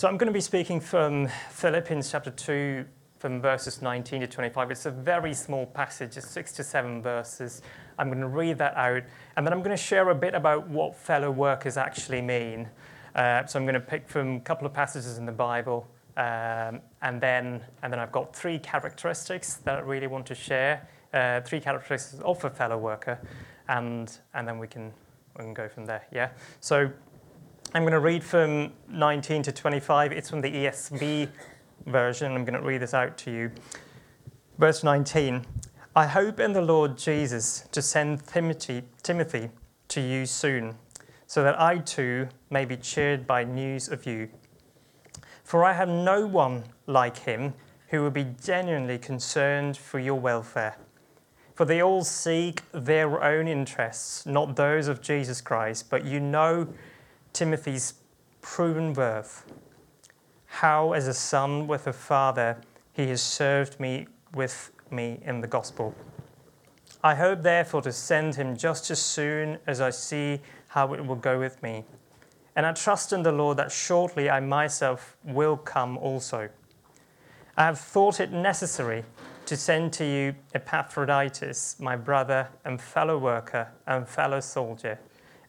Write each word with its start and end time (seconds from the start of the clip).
So 0.00 0.08
I'm 0.08 0.16
going 0.16 0.28
to 0.28 0.32
be 0.32 0.40
speaking 0.40 0.80
from 0.80 1.28
Philippians 1.50 2.10
chapter 2.10 2.30
2, 2.30 2.86
from 3.18 3.42
verses 3.42 3.82
19 3.82 4.22
to 4.22 4.26
25. 4.26 4.70
It's 4.70 4.86
a 4.86 4.90
very 4.90 5.34
small 5.34 5.66
passage, 5.66 6.16
it's 6.16 6.26
six 6.26 6.52
to 6.52 6.64
seven 6.64 7.02
verses. 7.02 7.60
I'm 7.98 8.08
going 8.08 8.22
to 8.22 8.26
read 8.26 8.56
that 8.56 8.74
out, 8.78 9.02
and 9.36 9.46
then 9.46 9.52
I'm 9.52 9.58
going 9.58 9.76
to 9.76 9.82
share 9.82 10.08
a 10.08 10.14
bit 10.14 10.34
about 10.34 10.66
what 10.66 10.96
fellow 10.96 11.30
workers 11.30 11.76
actually 11.76 12.22
mean. 12.22 12.66
Uh, 13.14 13.44
so 13.44 13.58
I'm 13.58 13.66
going 13.66 13.74
to 13.74 13.80
pick 13.80 14.08
from 14.08 14.36
a 14.36 14.40
couple 14.40 14.66
of 14.66 14.72
passages 14.72 15.18
in 15.18 15.26
the 15.26 15.32
Bible, 15.32 15.86
um, 16.16 16.80
and 17.02 17.20
then 17.20 17.60
and 17.82 17.92
then 17.92 18.00
I've 18.00 18.10
got 18.10 18.34
three 18.34 18.58
characteristics 18.58 19.56
that 19.64 19.76
I 19.76 19.80
really 19.82 20.06
want 20.06 20.24
to 20.28 20.34
share. 20.34 20.88
Uh, 21.12 21.42
three 21.42 21.60
characteristics 21.60 22.22
of 22.22 22.42
a 22.42 22.48
fellow 22.48 22.78
worker, 22.78 23.18
and 23.68 24.10
and 24.32 24.48
then 24.48 24.58
we 24.58 24.66
can 24.66 24.94
we 25.36 25.44
can 25.44 25.52
go 25.52 25.68
from 25.68 25.84
there. 25.84 26.06
Yeah. 26.10 26.30
So 26.60 26.90
I'm 27.72 27.82
going 27.82 27.92
to 27.92 28.00
read 28.00 28.24
from 28.24 28.72
19 28.88 29.44
to 29.44 29.52
25. 29.52 30.10
It's 30.10 30.28
from 30.28 30.40
the 30.40 30.50
ESV 30.50 31.28
version. 31.86 32.32
I'm 32.32 32.44
going 32.44 32.60
to 32.60 32.66
read 32.66 32.82
this 32.82 32.94
out 32.94 33.16
to 33.18 33.30
you. 33.30 33.52
Verse 34.58 34.82
19 34.82 35.46
I 35.94 36.06
hope 36.08 36.40
in 36.40 36.52
the 36.52 36.62
Lord 36.62 36.98
Jesus 36.98 37.68
to 37.70 37.80
send 37.80 38.26
Timothy, 38.26 38.82
Timothy 39.04 39.50
to 39.86 40.00
you 40.00 40.26
soon, 40.26 40.74
so 41.28 41.44
that 41.44 41.60
I 41.60 41.78
too 41.78 42.28
may 42.50 42.64
be 42.64 42.76
cheered 42.76 43.24
by 43.24 43.44
news 43.44 43.88
of 43.88 44.04
you. 44.04 44.30
For 45.44 45.62
I 45.62 45.72
have 45.72 45.88
no 45.88 46.26
one 46.26 46.64
like 46.88 47.18
him 47.18 47.54
who 47.90 48.02
will 48.02 48.10
be 48.10 48.34
genuinely 48.42 48.98
concerned 48.98 49.76
for 49.76 50.00
your 50.00 50.18
welfare. 50.18 50.76
For 51.54 51.64
they 51.64 51.82
all 51.82 52.02
seek 52.02 52.62
their 52.72 53.22
own 53.22 53.46
interests, 53.46 54.26
not 54.26 54.56
those 54.56 54.88
of 54.88 55.00
Jesus 55.00 55.40
Christ, 55.40 55.88
but 55.88 56.04
you 56.04 56.18
know 56.18 56.66
Timothy's 57.32 57.94
proven 58.42 58.92
worth, 58.92 59.44
how 60.46 60.92
as 60.92 61.06
a 61.06 61.14
son 61.14 61.66
with 61.66 61.86
a 61.86 61.92
father 61.92 62.60
he 62.92 63.08
has 63.08 63.22
served 63.22 63.78
me 63.78 64.06
with 64.34 64.72
me 64.90 65.20
in 65.24 65.40
the 65.40 65.46
gospel. 65.46 65.94
I 67.02 67.14
hope 67.14 67.42
therefore 67.42 67.82
to 67.82 67.92
send 67.92 68.34
him 68.34 68.56
just 68.56 68.90
as 68.90 69.00
soon 69.00 69.58
as 69.66 69.80
I 69.80 69.90
see 69.90 70.40
how 70.68 70.92
it 70.94 71.06
will 71.06 71.16
go 71.16 71.38
with 71.38 71.62
me. 71.62 71.84
And 72.56 72.66
I 72.66 72.72
trust 72.72 73.12
in 73.12 73.22
the 73.22 73.32
Lord 73.32 73.56
that 73.56 73.72
shortly 73.72 74.28
I 74.28 74.40
myself 74.40 75.16
will 75.24 75.56
come 75.56 75.96
also. 75.96 76.48
I 77.56 77.64
have 77.64 77.78
thought 77.78 78.20
it 78.20 78.32
necessary 78.32 79.04
to 79.46 79.56
send 79.56 79.92
to 79.94 80.04
you 80.04 80.34
Epaphroditus, 80.54 81.76
my 81.80 81.96
brother 81.96 82.48
and 82.64 82.80
fellow 82.80 83.18
worker 83.18 83.68
and 83.86 84.06
fellow 84.06 84.40
soldier 84.40 84.98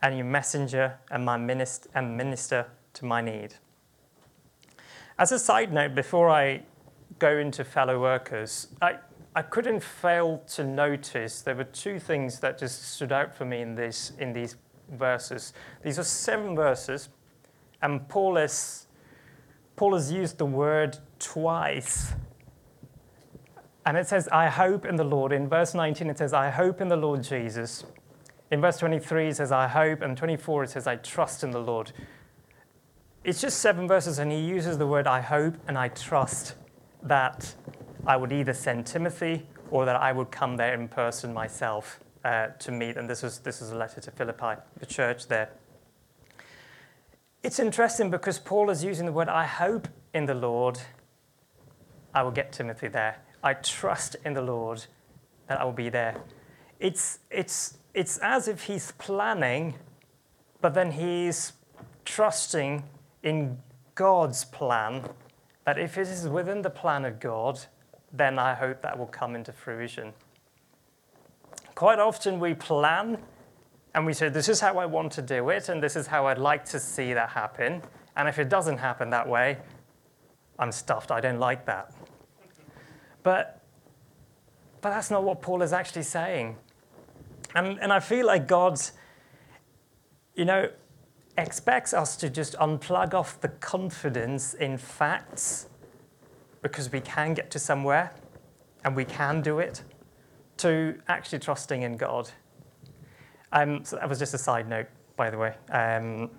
and 0.01 0.15
your 0.15 0.25
messenger 0.25 0.97
and 1.11 1.23
my 1.23 1.37
minister 1.37 1.89
and 1.93 2.17
minister 2.17 2.67
to 2.93 3.05
my 3.05 3.21
need. 3.21 3.55
As 5.17 5.31
a 5.31 5.39
side 5.39 5.71
note, 5.71 5.93
before 5.93 6.29
I 6.29 6.63
go 7.19 7.37
into 7.37 7.63
fellow 7.63 8.01
workers, 8.01 8.69
I, 8.81 8.95
I 9.35 9.43
couldn't 9.43 9.83
fail 9.83 10.43
to 10.53 10.63
notice 10.63 11.41
there 11.41 11.55
were 11.55 11.63
two 11.63 11.99
things 11.99 12.39
that 12.39 12.57
just 12.57 12.93
stood 12.93 13.11
out 13.11 13.35
for 13.35 13.45
me 13.45 13.61
in, 13.61 13.75
this, 13.75 14.13
in 14.17 14.33
these 14.33 14.55
verses. 14.89 15.53
These 15.83 15.99
are 15.99 16.03
seven 16.03 16.55
verses, 16.55 17.09
and 17.81 18.07
Paul 18.09 18.35
has, 18.37 18.87
Paul 19.75 19.93
has 19.93 20.11
used 20.11 20.37
the 20.37 20.45
word 20.45 20.97
twice. 21.19 22.13
And 23.85 23.97
it 23.97 24.07
says, 24.07 24.27
I 24.29 24.47
hope 24.47 24.85
in 24.85 24.95
the 24.95 25.03
Lord. 25.03 25.31
In 25.31 25.47
verse 25.47 25.73
19, 25.73 26.09
it 26.09 26.17
says, 26.17 26.33
I 26.33 26.49
hope 26.49 26.81
in 26.81 26.87
the 26.87 26.97
Lord 26.97 27.23
Jesus 27.23 27.83
in 28.51 28.59
verse 28.59 28.77
23, 28.77 29.29
it 29.29 29.37
says, 29.37 29.51
I 29.51 29.67
hope, 29.67 30.01
and 30.01 30.17
24, 30.17 30.65
it 30.65 30.69
says, 30.69 30.85
I 30.85 30.97
trust 30.97 31.43
in 31.43 31.51
the 31.51 31.59
Lord. 31.59 31.93
It's 33.23 33.39
just 33.39 33.59
seven 33.59 33.87
verses, 33.87 34.19
and 34.19 34.31
he 34.31 34.39
uses 34.39 34.77
the 34.77 34.87
word 34.87 35.07
I 35.07 35.21
hope 35.21 35.55
and 35.67 35.77
I 35.77 35.87
trust 35.87 36.55
that 37.03 37.55
I 38.05 38.17
would 38.17 38.33
either 38.33 38.53
send 38.53 38.85
Timothy 38.85 39.45
or 39.69 39.85
that 39.85 39.95
I 39.95 40.11
would 40.11 40.31
come 40.31 40.57
there 40.57 40.73
in 40.73 40.87
person 40.89 41.33
myself 41.33 42.01
uh, 42.25 42.47
to 42.59 42.71
meet. 42.71 42.97
And 42.97 43.09
this 43.09 43.23
is, 43.23 43.39
this 43.39 43.61
is 43.61 43.71
a 43.71 43.75
letter 43.75 44.01
to 44.01 44.11
Philippi, 44.11 44.59
the 44.79 44.85
church 44.85 45.27
there. 45.27 45.49
It's 47.43 47.57
interesting 47.57 48.11
because 48.11 48.37
Paul 48.37 48.69
is 48.69 48.83
using 48.83 49.05
the 49.05 49.11
word 49.11 49.29
I 49.29 49.45
hope 49.45 49.87
in 50.13 50.25
the 50.25 50.35
Lord, 50.35 50.77
I 52.13 52.21
will 52.21 52.31
get 52.31 52.51
Timothy 52.51 52.89
there. 52.89 53.17
I 53.43 53.53
trust 53.53 54.17
in 54.25 54.33
the 54.33 54.41
Lord 54.41 54.85
that 55.47 55.59
I 55.61 55.63
will 55.63 55.71
be 55.71 55.89
there. 55.89 56.17
It's, 56.81 57.19
it's 57.29 57.77
it's 57.93 58.17
as 58.19 58.47
if 58.47 58.63
he's 58.63 58.91
planning, 58.93 59.75
but 60.61 60.73
then 60.73 60.91
he's 60.91 61.53
trusting 62.05 62.83
in 63.23 63.57
God's 63.95 64.45
plan 64.45 65.03
that 65.65 65.77
if 65.77 65.97
it 65.97 66.07
is 66.07 66.27
within 66.27 66.61
the 66.61 66.69
plan 66.69 67.05
of 67.05 67.19
God, 67.19 67.59
then 68.11 68.39
I 68.39 68.53
hope 68.53 68.81
that 68.81 68.97
will 68.97 69.07
come 69.07 69.35
into 69.35 69.51
fruition. 69.51 70.13
Quite 71.75 71.99
often 71.99 72.39
we 72.39 72.53
plan 72.53 73.17
and 73.93 74.05
we 74.05 74.13
say, 74.13 74.29
This 74.29 74.49
is 74.49 74.59
how 74.59 74.77
I 74.77 74.85
want 74.85 75.11
to 75.13 75.21
do 75.21 75.49
it, 75.49 75.69
and 75.69 75.83
this 75.83 75.95
is 75.95 76.07
how 76.07 76.27
I'd 76.27 76.37
like 76.37 76.65
to 76.65 76.79
see 76.79 77.13
that 77.13 77.29
happen. 77.29 77.81
And 78.15 78.27
if 78.27 78.39
it 78.39 78.49
doesn't 78.49 78.77
happen 78.77 79.09
that 79.09 79.27
way, 79.27 79.57
I'm 80.57 80.71
stuffed. 80.71 81.11
I 81.11 81.19
don't 81.19 81.39
like 81.39 81.65
that. 81.65 81.93
But, 83.23 83.61
but 84.81 84.89
that's 84.89 85.11
not 85.11 85.23
what 85.23 85.41
Paul 85.41 85.61
is 85.61 85.73
actually 85.73 86.03
saying. 86.03 86.57
And, 87.55 87.79
and 87.79 87.91
I 87.91 87.99
feel 87.99 88.25
like 88.25 88.47
God, 88.47 88.79
you 90.35 90.45
know, 90.45 90.69
expects 91.37 91.93
us 91.93 92.15
to 92.17 92.29
just 92.29 92.55
unplug 92.57 93.13
off 93.13 93.39
the 93.41 93.49
confidence 93.49 94.53
in 94.53 94.77
facts 94.77 95.67
because 96.61 96.91
we 96.91 97.01
can 97.01 97.33
get 97.33 97.49
to 97.51 97.59
somewhere 97.59 98.13
and 98.83 98.95
we 98.95 99.05
can 99.05 99.41
do 99.41 99.59
it 99.59 99.83
to 100.57 100.99
actually 101.07 101.39
trusting 101.39 101.81
in 101.81 101.97
God. 101.97 102.29
Um, 103.51 103.83
so 103.83 103.95
that 103.97 104.07
was 104.07 104.19
just 104.19 104.33
a 104.33 104.37
side 104.37 104.69
note, 104.69 104.87
by 105.15 105.29
the 105.29 105.37
way. 105.37 105.55
Um, 105.69 106.29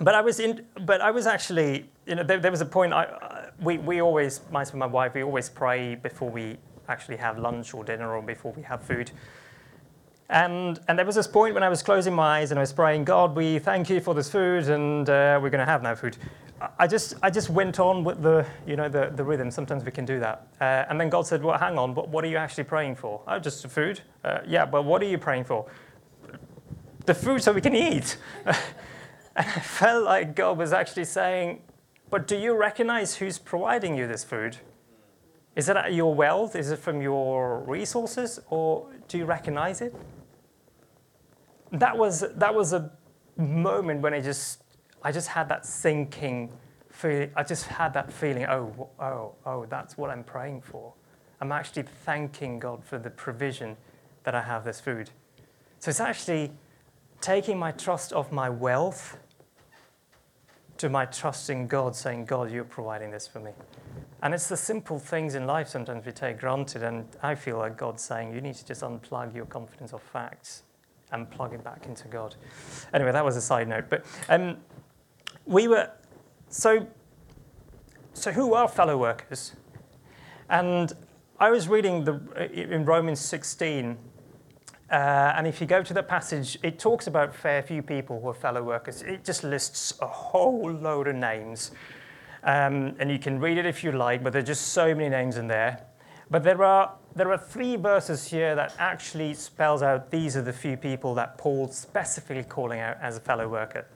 but 0.00 0.14
I 0.14 0.20
was 0.20 0.38
in, 0.38 0.64
but 0.86 1.00
I 1.00 1.10
was 1.10 1.26
actually, 1.26 1.90
you 2.06 2.14
know, 2.14 2.22
there, 2.22 2.38
there 2.38 2.50
was 2.50 2.60
a 2.60 2.66
point. 2.66 2.92
I, 2.92 3.04
uh, 3.04 3.50
we 3.60 3.78
we 3.78 4.00
always, 4.00 4.40
myself 4.50 4.74
and 4.74 4.80
my 4.80 4.86
wife, 4.86 5.14
we 5.14 5.24
always 5.24 5.48
pray 5.48 5.96
before 5.96 6.30
we 6.30 6.58
actually 6.88 7.16
have 7.16 7.38
lunch 7.38 7.74
or 7.74 7.82
dinner 7.84 8.14
or 8.14 8.22
before 8.22 8.52
we 8.52 8.62
have 8.62 8.82
food. 8.82 9.10
And, 10.30 10.78
and 10.88 10.98
there 10.98 11.06
was 11.06 11.14
this 11.14 11.26
point 11.26 11.54
when 11.54 11.62
I 11.62 11.70
was 11.70 11.82
closing 11.82 12.14
my 12.14 12.40
eyes 12.40 12.50
and 12.50 12.58
I 12.58 12.62
was 12.62 12.72
praying, 12.72 13.04
God, 13.04 13.34
we 13.34 13.58
thank 13.58 13.88
you 13.88 13.98
for 13.98 14.14
this 14.14 14.30
food 14.30 14.68
and 14.68 15.08
uh, 15.08 15.38
we're 15.40 15.48
going 15.48 15.64
to 15.64 15.64
have 15.64 15.82
now 15.82 15.94
food. 15.94 16.18
I 16.78 16.86
just, 16.86 17.14
I 17.22 17.30
just 17.30 17.48
went 17.48 17.80
on 17.80 18.04
with 18.04 18.20
the, 18.20 18.44
you 18.66 18.76
know, 18.76 18.88
the, 18.90 19.10
the 19.14 19.24
rhythm. 19.24 19.50
Sometimes 19.50 19.84
we 19.84 19.90
can 19.90 20.04
do 20.04 20.20
that. 20.20 20.48
Uh, 20.60 20.84
and 20.90 21.00
then 21.00 21.08
God 21.08 21.26
said, 21.26 21.42
well, 21.42 21.56
hang 21.56 21.78
on, 21.78 21.94
but 21.94 22.08
what 22.08 22.24
are 22.24 22.28
you 22.28 22.36
actually 22.36 22.64
praying 22.64 22.96
for? 22.96 23.22
Oh, 23.26 23.38
just 23.38 23.66
food? 23.68 24.02
Uh, 24.22 24.40
yeah, 24.46 24.66
but 24.66 24.84
what 24.84 25.00
are 25.00 25.06
you 25.06 25.16
praying 25.16 25.44
for? 25.44 25.66
The 27.06 27.14
food 27.14 27.42
so 27.42 27.52
we 27.52 27.62
can 27.62 27.74
eat. 27.74 28.18
and 28.44 28.56
I 29.36 29.60
felt 29.60 30.04
like 30.04 30.34
God 30.34 30.58
was 30.58 30.74
actually 30.74 31.06
saying, 31.06 31.62
but 32.10 32.26
do 32.26 32.36
you 32.36 32.54
recognize 32.54 33.16
who's 33.16 33.38
providing 33.38 33.96
you 33.96 34.06
this 34.06 34.24
food? 34.24 34.58
Is 35.56 35.70
it 35.70 35.92
your 35.92 36.14
wealth? 36.14 36.54
Is 36.54 36.70
it 36.70 36.78
from 36.78 37.00
your 37.00 37.60
resources? 37.60 38.40
Or 38.50 38.88
do 39.06 39.16
you 39.16 39.24
recognize 39.24 39.80
it? 39.80 39.94
That 41.72 41.96
was 41.96 42.24
that 42.34 42.54
was 42.54 42.72
a 42.72 42.90
moment 43.36 44.00
when 44.00 44.14
I 44.14 44.20
just 44.20 44.62
I 45.02 45.12
just 45.12 45.28
had 45.28 45.48
that 45.48 45.64
sinking 45.66 46.52
feeling. 46.90 47.30
I 47.36 47.42
just 47.42 47.66
had 47.66 47.92
that 47.94 48.12
feeling. 48.12 48.44
Oh, 48.46 48.88
oh, 48.98 49.34
oh! 49.46 49.66
That's 49.66 49.96
what 49.96 50.10
I'm 50.10 50.24
praying 50.24 50.62
for. 50.62 50.92
I'm 51.40 51.52
actually 51.52 51.84
thanking 52.04 52.58
God 52.58 52.84
for 52.84 52.98
the 52.98 53.10
provision 53.10 53.76
that 54.24 54.34
I 54.34 54.42
have 54.42 54.64
this 54.64 54.80
food. 54.80 55.10
So 55.78 55.90
it's 55.90 56.00
actually 56.00 56.50
taking 57.20 57.58
my 57.58 57.70
trust 57.70 58.12
of 58.12 58.32
my 58.32 58.50
wealth 58.50 59.18
to 60.78 60.88
my 60.88 61.04
trust 61.04 61.50
in 61.50 61.66
God, 61.66 61.94
saying, 61.94 62.24
God, 62.24 62.50
you're 62.50 62.64
providing 62.64 63.10
this 63.10 63.26
for 63.26 63.40
me. 63.40 63.50
And 64.22 64.34
it's 64.34 64.48
the 64.48 64.56
simple 64.56 64.98
things 64.98 65.34
in 65.34 65.46
life 65.46 65.68
sometimes 65.68 66.06
we 66.06 66.12
take 66.12 66.38
granted, 66.38 66.82
and 66.82 67.04
I 67.22 67.34
feel 67.34 67.58
like 67.58 67.76
God's 67.76 68.02
saying, 68.02 68.32
you 68.32 68.40
need 68.40 68.54
to 68.54 68.64
just 68.64 68.82
unplug 68.82 69.34
your 69.34 69.46
confidence 69.46 69.92
of 69.92 70.02
facts 70.02 70.62
and 71.12 71.30
plug 71.30 71.54
it 71.54 71.64
back 71.64 71.86
into 71.86 72.08
God. 72.08 72.34
Anyway, 72.92 73.12
that 73.12 73.24
was 73.24 73.36
a 73.36 73.40
side 73.40 73.68
note. 73.68 73.86
But 73.88 74.04
um, 74.28 74.56
we 75.46 75.68
were, 75.68 75.90
so, 76.48 76.86
so 78.12 78.30
who 78.32 78.54
are 78.54 78.68
fellow 78.68 78.96
workers? 78.96 79.52
And 80.48 80.92
I 81.38 81.50
was 81.50 81.68
reading 81.68 82.04
the, 82.04 82.20
in 82.52 82.84
Romans 82.84 83.20
16, 83.20 83.96
uh, 84.90 84.94
and 85.36 85.46
if 85.46 85.60
you 85.60 85.66
go 85.66 85.82
to 85.82 85.92
the 85.92 86.02
passage, 86.02 86.58
it 86.62 86.78
talks 86.78 87.06
about 87.06 87.34
fair 87.34 87.62
few 87.62 87.82
people 87.82 88.20
who 88.20 88.28
are 88.28 88.34
fellow 88.34 88.62
workers. 88.62 89.02
It 89.02 89.24
just 89.24 89.44
lists 89.44 89.92
a 90.00 90.06
whole 90.06 90.70
load 90.72 91.08
of 91.08 91.16
names. 91.16 91.72
Um, 92.44 92.94
and 92.98 93.10
you 93.10 93.18
can 93.18 93.38
read 93.38 93.58
it 93.58 93.66
if 93.66 93.84
you 93.84 93.92
like, 93.92 94.22
but 94.22 94.32
there 94.32 94.40
are 94.40 94.46
just 94.46 94.68
so 94.68 94.94
many 94.94 95.10
names 95.10 95.36
in 95.36 95.46
there. 95.46 95.84
But 96.30 96.42
there 96.42 96.62
are 96.62 96.94
there 97.14 97.30
are 97.32 97.38
three 97.38 97.76
verses 97.76 98.28
here 98.28 98.54
that 98.54 98.74
actually 98.78 99.34
spells 99.34 99.82
out 99.82 100.10
these 100.10 100.36
are 100.36 100.42
the 100.42 100.52
few 100.52 100.76
people 100.76 101.14
that 101.14 101.38
Paul's 101.38 101.76
specifically 101.76 102.44
calling 102.44 102.80
out 102.80 102.96
as 103.00 103.16
a 103.16 103.20
fellow 103.20 103.48
worker. 103.48 103.86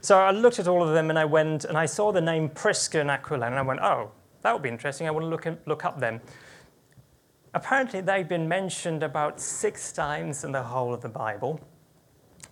So 0.00 0.18
I 0.18 0.30
looked 0.30 0.58
at 0.58 0.68
all 0.68 0.82
of 0.82 0.94
them 0.94 1.10
and 1.10 1.18
I 1.18 1.24
went 1.24 1.64
and 1.64 1.76
I 1.76 1.86
saw 1.86 2.12
the 2.12 2.20
name 2.20 2.48
Prisca 2.48 3.00
and 3.00 3.10
Aquila 3.10 3.46
and 3.46 3.54
I 3.56 3.62
went, 3.62 3.80
oh, 3.80 4.12
that 4.42 4.52
would 4.52 4.62
be 4.62 4.68
interesting. 4.68 5.06
I 5.06 5.10
want 5.10 5.24
to 5.24 5.28
look, 5.28 5.46
look 5.66 5.84
up 5.84 5.98
them. 5.98 6.20
Apparently, 7.54 8.00
they've 8.00 8.28
been 8.28 8.46
mentioned 8.46 9.02
about 9.02 9.40
six 9.40 9.90
times 9.92 10.44
in 10.44 10.52
the 10.52 10.62
whole 10.62 10.92
of 10.92 11.00
the 11.00 11.08
Bible. 11.08 11.60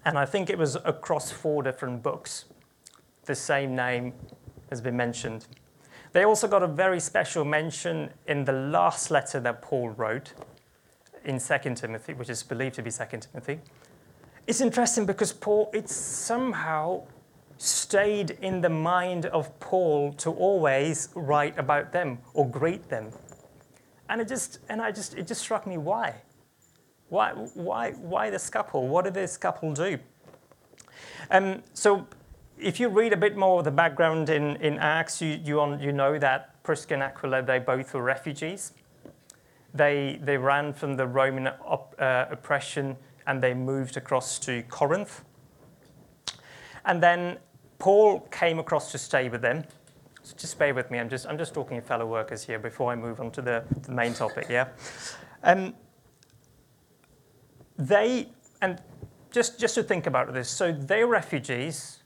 And 0.04 0.18
I 0.18 0.24
think 0.24 0.50
it 0.50 0.58
was 0.58 0.76
across 0.84 1.30
four 1.30 1.62
different 1.62 2.02
books. 2.02 2.46
The 3.24 3.34
same 3.34 3.76
name 3.76 4.14
has 4.70 4.80
been 4.80 4.96
mentioned. 4.96 5.46
They 6.16 6.24
also 6.24 6.48
got 6.48 6.62
a 6.62 6.66
very 6.66 6.98
special 6.98 7.44
mention 7.44 8.08
in 8.26 8.46
the 8.46 8.52
last 8.52 9.10
letter 9.10 9.38
that 9.40 9.60
Paul 9.60 9.90
wrote 9.90 10.32
in 11.26 11.38
2 11.38 11.74
Timothy, 11.74 12.14
which 12.14 12.30
is 12.30 12.42
believed 12.42 12.76
to 12.76 12.82
be 12.82 12.90
2 12.90 13.04
Timothy. 13.20 13.60
It's 14.46 14.62
interesting 14.62 15.04
because 15.04 15.34
Paul, 15.34 15.68
it 15.74 15.90
somehow 15.90 17.02
stayed 17.58 18.38
in 18.40 18.62
the 18.62 18.70
mind 18.70 19.26
of 19.26 19.60
Paul 19.60 20.14
to 20.14 20.30
always 20.30 21.10
write 21.14 21.58
about 21.58 21.92
them 21.92 22.20
or 22.32 22.48
greet 22.48 22.88
them. 22.88 23.10
And 24.08 24.18
it 24.22 24.26
just, 24.26 24.60
and 24.70 24.80
I 24.80 24.92
just, 24.92 25.12
it 25.16 25.26
just 25.26 25.42
struck 25.42 25.66
me 25.66 25.76
why? 25.76 26.14
Why, 27.10 27.32
why, 27.32 27.90
why 27.90 28.30
this 28.30 28.48
couple? 28.48 28.88
What 28.88 29.04
did 29.04 29.12
this 29.12 29.36
couple 29.36 29.74
do? 29.74 29.98
Um, 31.30 31.62
so 31.74 32.06
if 32.58 32.80
you 32.80 32.88
read 32.88 33.12
a 33.12 33.16
bit 33.16 33.36
more 33.36 33.58
of 33.58 33.64
the 33.64 33.70
background 33.70 34.28
in, 34.30 34.56
in 34.56 34.78
Acts, 34.78 35.20
you, 35.20 35.38
you, 35.44 35.76
you 35.76 35.92
know 35.92 36.18
that 36.18 36.62
Prisca 36.62 36.94
and 36.94 37.02
Aquila, 37.02 37.42
they 37.42 37.58
both 37.58 37.92
were 37.94 38.02
refugees. 38.02 38.72
They, 39.74 40.18
they 40.22 40.38
ran 40.38 40.72
from 40.72 40.96
the 40.96 41.06
Roman 41.06 41.48
op, 41.64 41.94
uh, 41.98 42.26
oppression 42.30 42.96
and 43.26 43.42
they 43.42 43.52
moved 43.52 43.96
across 43.96 44.38
to 44.40 44.62
Corinth. 44.64 45.22
And 46.84 47.02
then 47.02 47.38
Paul 47.78 48.20
came 48.30 48.58
across 48.58 48.90
to 48.92 48.98
stay 48.98 49.28
with 49.28 49.42
them. 49.42 49.64
So 50.22 50.34
just 50.36 50.58
bear 50.58 50.72
with 50.72 50.90
me. 50.90 50.98
I'm 50.98 51.08
just, 51.08 51.26
I'm 51.26 51.36
just 51.36 51.52
talking 51.52 51.80
to 51.80 51.86
fellow 51.86 52.06
workers 52.06 52.44
here 52.44 52.58
before 52.58 52.90
I 52.90 52.96
move 52.96 53.20
on 53.20 53.30
to 53.32 53.42
the, 53.42 53.64
the 53.82 53.92
main 53.92 54.14
topic, 54.14 54.46
yeah? 54.48 54.68
Um, 55.42 55.74
they, 57.78 58.28
and 58.62 58.80
just, 59.30 59.60
just 59.60 59.74
to 59.74 59.82
think 59.82 60.06
about 60.06 60.32
this, 60.32 60.48
so 60.48 60.72
they're 60.72 61.06
refugees, 61.06 62.02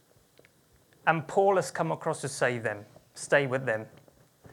and 1.07 1.27
Paul 1.27 1.57
has 1.57 1.71
come 1.71 1.93
across 1.93 2.21
to 2.23 2.29
save 2.29 2.63
them, 2.63 2.85
stay 3.15 3.47
with 3.47 3.67
them. 3.67 3.87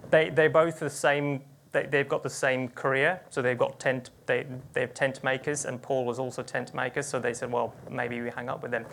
They, 0.10 0.30
they're 0.30 0.50
both 0.50 0.80
the 0.80 0.90
same, 0.90 1.42
they, 1.72 1.86
they've 1.86 2.08
got 2.08 2.24
the 2.24 2.30
same 2.30 2.70
career, 2.70 3.22
so 3.30 3.42
they've 3.42 3.58
got 3.58 3.80
tent, 3.80 4.12
they, 4.26 4.46
they're 4.74 4.88
tent 4.88 5.24
makers, 5.24 5.66
and 5.66 5.82
Paul 5.82 6.06
was 6.06 6.20
also 6.20 6.44
tent 6.44 6.74
maker, 6.74 7.02
so 7.02 7.20
they 7.20 7.34
said, 7.34 7.52
well, 7.52 7.74
maybe 7.90 8.22
we 8.22 8.30
hang 8.30 8.50
up 8.50 8.62
with 8.62 8.72
them. 8.72 8.86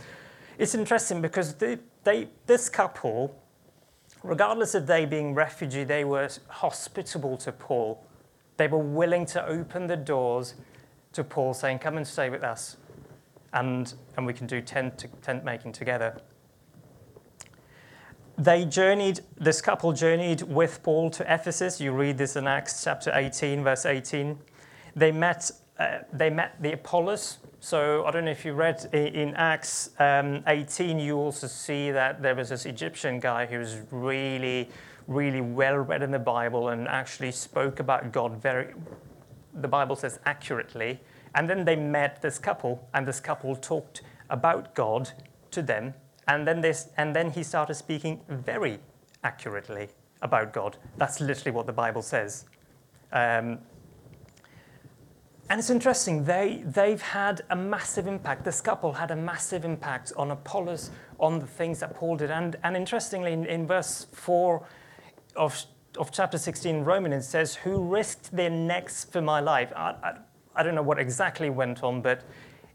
It's 0.59 0.75
interesting 0.75 1.21
because 1.21 1.55
they, 1.55 1.79
they, 2.05 2.29
this 2.47 2.69
couple, 2.69 3.41
regardless 4.23 4.75
of 4.75 4.87
they 4.87 5.05
being 5.05 5.35
refugee, 5.35 5.85
they 5.85 6.05
were 6.05 6.29
hospitable 6.49 7.37
to 7.39 7.53
Paul. 7.53 8.05
They 8.57 8.69
were 8.69 8.79
willing 8.79 9.27
to 9.27 9.45
open 9.47 9.87
the 9.87 9.97
doors 9.97 10.55
to 11.13 11.25
Paul, 11.25 11.55
saying, 11.55 11.81
Come 11.81 11.97
and 11.97 12.07
stay 12.07 12.31
with 12.31 12.45
us, 12.45 12.77
and, 13.53 13.93
and 14.17 14.27
we 14.27 14.33
can 14.33 14.47
do 14.47 14.61
tent, 14.61 15.07
tent 15.23 15.45
making 15.45 15.73
together. 15.73 16.17
They 18.37 18.65
journeyed, 18.65 19.21
this 19.37 19.61
couple 19.61 19.93
journeyed 19.93 20.43
with 20.43 20.83
Paul 20.83 21.11
to 21.11 21.33
Ephesus. 21.33 21.81
You 21.81 21.93
read 21.93 22.19
this 22.19 22.35
in 22.35 22.49
Acts 22.49 22.83
chapter 22.83 23.13
18, 23.15 23.63
verse 23.63 23.87
18. 23.87 24.37
They 24.97 25.13
met, 25.13 25.53
uh, 25.79 25.99
they 26.13 26.31
met 26.31 26.61
the 26.61 26.73
Apollos, 26.73 27.39
so 27.61 28.05
I 28.05 28.11
don't 28.11 28.27
know 28.27 28.31
if 28.31 28.45
you 28.45 28.53
read 28.53 28.85
in 28.93 29.35
Acts 29.37 29.91
um, 29.99 30.43
18, 30.47 30.99
you 30.99 31.17
also 31.17 31.47
see 31.47 31.91
that 31.93 32.21
there 32.21 32.35
was 32.35 32.51
this 32.51 32.67
Egyptian 32.67 33.21
guy 33.21 33.47
who 33.47 33.59
was 33.59 33.79
really, 33.91 34.69
really 35.07 35.41
well 35.41 35.77
read 35.77 36.03
in 36.03 36.11
the 36.11 36.19
Bible 36.19 36.69
and 36.69 36.87
actually 36.89 37.33
spoke 37.33 37.81
about 37.81 38.13
God 38.13 38.43
very, 38.43 38.75
the 39.55 39.69
Bible 39.69 39.97
says 39.97 40.19
accurately. 40.27 41.01
And 41.35 41.49
then 41.49 41.65
they 41.65 41.77
met 41.77 42.21
this 42.21 42.39
couple, 42.39 42.87
and 42.93 43.07
this 43.07 43.19
couple 43.19 43.57
talked 43.57 44.03
about 44.29 44.75
God 44.75 45.11
to 45.53 45.63
them. 45.63 45.95
And 46.27 46.47
then, 46.47 46.61
this, 46.61 46.89
and 46.97 47.15
then 47.15 47.31
he 47.31 47.43
started 47.43 47.75
speaking 47.75 48.21
very 48.29 48.79
accurately 49.23 49.89
about 50.23 50.53
God. 50.53 50.79
That's 50.97 51.21
literally 51.21 51.51
what 51.51 51.67
the 51.67 51.73
Bible 51.73 52.03
says. 52.03 52.47
Um, 53.13 53.59
and 55.51 55.59
it's 55.59 55.69
interesting, 55.69 56.25
they, 56.25 56.63
they've 56.65 57.03
had 57.03 57.43
a 57.51 57.57
massive 57.57 58.07
impact. 58.07 58.45
This 58.45 58.63
couple 58.63 58.95
had 58.95 59.11
a 59.11 59.17
massive 59.17 59.65
impact 59.65 60.13
on 60.17 60.31
Apollos, 60.31 60.91
on 61.21 61.39
the 61.39 61.47
things 61.47 61.81
that 61.81 61.95
Paul 61.95 62.17
did. 62.17 62.31
And, 62.31 62.57
and 62.65 62.77
interestingly, 62.77 63.35
in, 63.35 63.45
in 63.45 63.67
verse 63.67 64.07
4 64.13 64.67
of, 65.37 65.63
of 65.99 66.11
chapter 66.11 66.39
16 66.39 66.77
in 66.77 66.85
Romans, 66.85 67.27
it 67.27 67.29
says, 67.29 67.57
Who 67.57 67.85
risked 67.85 68.35
their 68.35 68.49
necks 68.49 69.05
for 69.05 69.21
my 69.21 69.41
life? 69.41 69.71
I, 69.77 69.95
I, 70.03 70.15
I 70.57 70.63
don't 70.63 70.75
know 70.75 70.83
what 70.83 70.99
exactly 70.99 71.51
went 71.51 71.83
on, 71.83 72.01
but 72.01 72.23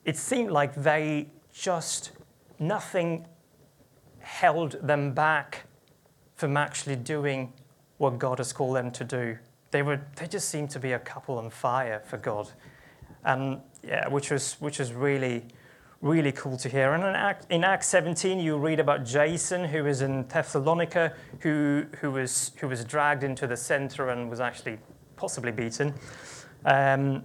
it 0.06 0.16
seemed 0.16 0.52
like 0.52 0.76
they 0.76 1.28
just, 1.52 2.12
nothing 2.60 3.26
held 4.30 4.78
them 4.82 5.12
back 5.12 5.66
from 6.36 6.56
actually 6.56 6.96
doing 6.96 7.52
what 7.98 8.20
God 8.20 8.38
has 8.38 8.54
called 8.54 8.76
them 8.76 8.92
to 8.92 9.04
do. 9.04 9.38
They, 9.72 9.82
were, 9.82 10.00
they 10.16 10.28
just 10.28 10.50
seemed 10.50 10.70
to 10.72 10.80
be 10.80 10.94
a 10.94 11.00
couple 11.00 11.38
on 11.38 11.50
fire 11.50 12.02
for 12.06 12.18
God. 12.18 12.50
And 13.26 13.60
yeah, 13.84 14.08
which 14.08 14.32
was, 14.32 14.54
which 14.62 14.80
was 14.80 14.94
really, 14.94 15.46
really 16.02 16.32
cool 16.32 16.58
to 16.58 16.70
hear. 16.70 16.94
And 16.94 17.04
in, 17.04 17.16
Act, 17.16 17.48
in 17.50 17.64
Acts 17.64 17.88
17, 17.88 18.40
you 18.40 18.58
read 18.58 18.80
about 18.80 19.04
Jason, 19.04 19.66
who 19.66 19.84
was 19.84 20.02
in 20.02 20.28
Thessalonica, 20.28 21.14
who, 21.40 21.86
who, 22.00 22.12
was, 22.12 22.52
who 22.60 22.68
was 22.68 22.86
dragged 22.86 23.24
into 23.24 23.48
the 23.48 23.58
center 23.58 24.10
and 24.10 24.30
was 24.30 24.40
actually 24.40 24.78
possibly 25.16 25.52
beaten 25.52 25.94
um, 26.66 27.24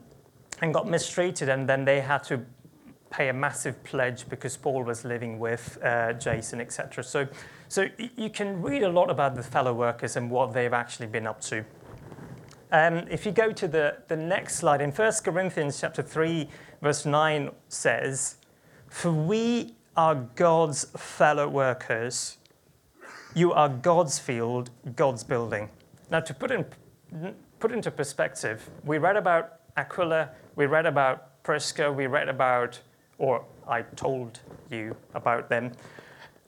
and 0.62 0.72
got 0.72 0.88
mistreated. 0.88 1.48
And 1.50 1.68
then 1.68 1.84
they 1.84 2.00
had 2.00 2.24
to 2.24 2.44
pay 3.14 3.28
a 3.28 3.32
massive 3.32 3.80
pledge 3.84 4.28
because 4.28 4.56
Paul 4.56 4.82
was 4.82 5.04
living 5.04 5.38
with 5.38 5.78
uh, 5.84 6.14
Jason, 6.14 6.60
etc. 6.60 7.04
So, 7.04 7.28
so 7.68 7.86
you 8.16 8.28
can 8.28 8.60
read 8.60 8.82
a 8.82 8.88
lot 8.88 9.08
about 9.08 9.36
the 9.36 9.42
fellow 9.42 9.72
workers 9.72 10.16
and 10.16 10.28
what 10.30 10.52
they've 10.52 10.72
actually 10.72 11.06
been 11.06 11.26
up 11.26 11.40
to. 11.42 11.64
Um, 12.72 13.06
if 13.08 13.24
you 13.24 13.30
go 13.30 13.52
to 13.52 13.68
the, 13.68 13.98
the 14.08 14.16
next 14.16 14.56
slide, 14.56 14.80
in 14.80 14.90
1 14.90 15.12
Corinthians 15.22 15.80
chapter 15.80 16.02
3, 16.02 16.48
verse 16.82 17.06
9 17.06 17.50
says, 17.68 18.36
For 18.88 19.12
we 19.12 19.76
are 19.96 20.16
God's 20.34 20.86
fellow 20.96 21.48
workers. 21.48 22.38
You 23.32 23.52
are 23.52 23.68
God's 23.68 24.18
field, 24.18 24.70
God's 24.96 25.22
building. 25.22 25.68
Now, 26.10 26.18
to 26.18 26.34
put, 26.34 26.50
in, 26.50 26.64
put 27.60 27.70
into 27.70 27.92
perspective, 27.92 28.68
we 28.84 28.98
read 28.98 29.16
about 29.16 29.60
Aquila, 29.76 30.30
we 30.56 30.66
read 30.66 30.86
about 30.86 31.44
Prisca, 31.44 31.92
we 31.92 32.08
read 32.08 32.28
about, 32.28 32.80
or 33.24 33.44
I 33.66 33.82
told 33.82 34.40
you 34.70 34.94
about 35.14 35.48
them. 35.48 35.72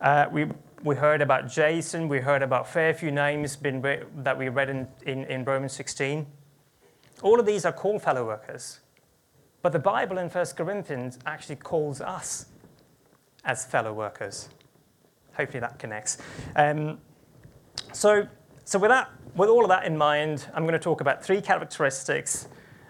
Uh, 0.01 0.27
we 0.31 0.47
we 0.83 0.95
heard 0.95 1.23
about 1.23 1.49
Jason, 1.49 2.07
we 2.07 2.21
heard 2.21 2.43
about 2.43 2.69
fair 2.69 2.93
few 2.93 3.11
names 3.11 3.57
been 3.57 3.81
re- 3.81 4.05
that 4.19 4.37
we 4.39 4.49
read 4.51 4.69
in, 4.69 4.87
in, 5.07 5.25
in 5.25 5.45
Romans 5.45 5.73
16. 5.73 6.27
All 7.23 7.41
of 7.41 7.47
these 7.47 7.65
are 7.65 7.73
called 7.73 8.03
fellow 8.03 8.27
workers. 8.27 8.81
But 9.63 9.73
the 9.73 9.79
Bible 9.79 10.19
in 10.19 10.29
1 10.29 10.47
Corinthians 10.55 11.19
actually 11.25 11.57
calls 11.57 12.01
us 12.01 12.47
as 13.45 13.65
fellow 13.65 13.93
workers. 13.93 14.51
Hopefully 15.35 15.61
that 15.61 15.79
connects. 15.79 16.19
Um, 16.55 16.99
so, 17.93 18.29
so 18.65 18.79
with, 18.79 18.91
that, 18.91 19.11
with 19.35 19.49
all 19.49 19.65
of 19.65 19.71
that 19.71 19.87
in 19.87 19.97
mind, 19.97 20.47
I'm 20.55 20.65
going 20.65 20.75
to 20.75 20.79
talk 20.79 21.01
about 21.01 21.25
three 21.25 21.41
characteristics 21.41 22.49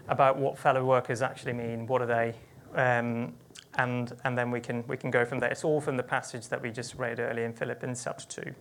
about 0.08 0.36
what 0.38 0.58
fellow 0.58 0.84
workers 0.84 1.22
actually 1.22 1.52
mean. 1.52 1.86
What 1.86 2.02
are 2.02 2.06
they? 2.06 2.34
Um, 2.74 3.34
and, 3.76 4.16
and 4.24 4.36
then 4.36 4.50
we 4.50 4.60
can, 4.60 4.86
we 4.86 4.96
can 4.96 5.10
go 5.10 5.24
from 5.24 5.38
there. 5.38 5.50
It's 5.50 5.64
all 5.64 5.80
from 5.80 5.96
the 5.96 6.02
passage 6.02 6.48
that 6.48 6.60
we 6.60 6.70
just 6.70 6.94
read 6.96 7.20
earlier 7.20 7.44
in 7.44 7.52
Philippians 7.52 8.02
chapter 8.02 8.42
2. 8.42 8.54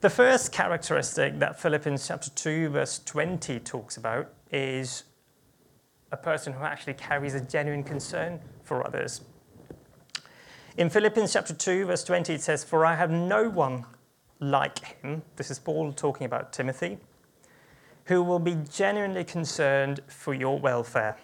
The 0.00 0.10
first 0.10 0.52
characteristic 0.52 1.38
that 1.40 1.60
Philippians 1.60 2.06
chapter 2.06 2.30
2, 2.30 2.70
verse 2.70 3.00
20 3.04 3.60
talks 3.60 3.96
about 3.96 4.32
is 4.50 5.04
a 6.12 6.16
person 6.16 6.52
who 6.52 6.64
actually 6.64 6.94
carries 6.94 7.34
a 7.34 7.40
genuine 7.40 7.84
concern 7.84 8.40
for 8.64 8.86
others. 8.86 9.22
In 10.76 10.88
Philippians 10.88 11.32
chapter 11.32 11.52
2, 11.52 11.86
verse 11.86 12.04
20, 12.04 12.34
it 12.34 12.40
says, 12.40 12.64
For 12.64 12.86
I 12.86 12.94
have 12.94 13.10
no 13.10 13.48
one 13.48 13.84
like 14.40 15.02
him, 15.02 15.22
this 15.36 15.50
is 15.50 15.58
Paul 15.58 15.92
talking 15.92 16.24
about 16.24 16.52
Timothy, 16.52 16.98
who 18.04 18.22
will 18.22 18.38
be 18.38 18.56
genuinely 18.72 19.24
concerned 19.24 20.00
for 20.08 20.32
your 20.32 20.58
welfare. 20.58 21.18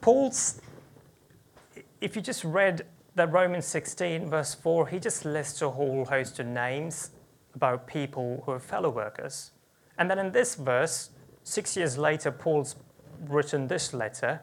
Paul's 0.00 0.60
if 2.00 2.16
you 2.16 2.22
just 2.22 2.44
read 2.44 2.86
that 3.14 3.32
Romans 3.32 3.66
16, 3.66 4.30
verse 4.30 4.54
4, 4.54 4.88
he 4.88 4.98
just 4.98 5.24
lists 5.24 5.62
a 5.62 5.70
whole 5.70 6.04
host 6.04 6.38
of 6.38 6.46
names 6.46 7.10
about 7.54 7.86
people 7.86 8.42
who 8.46 8.52
are 8.52 8.60
fellow 8.60 8.90
workers. 8.90 9.50
And 9.98 10.10
then 10.10 10.18
in 10.18 10.32
this 10.32 10.54
verse, 10.54 11.10
six 11.42 11.76
years 11.76 11.98
later, 11.98 12.30
Paul's 12.30 12.76
written 13.28 13.68
this 13.68 13.92
letter 13.92 14.40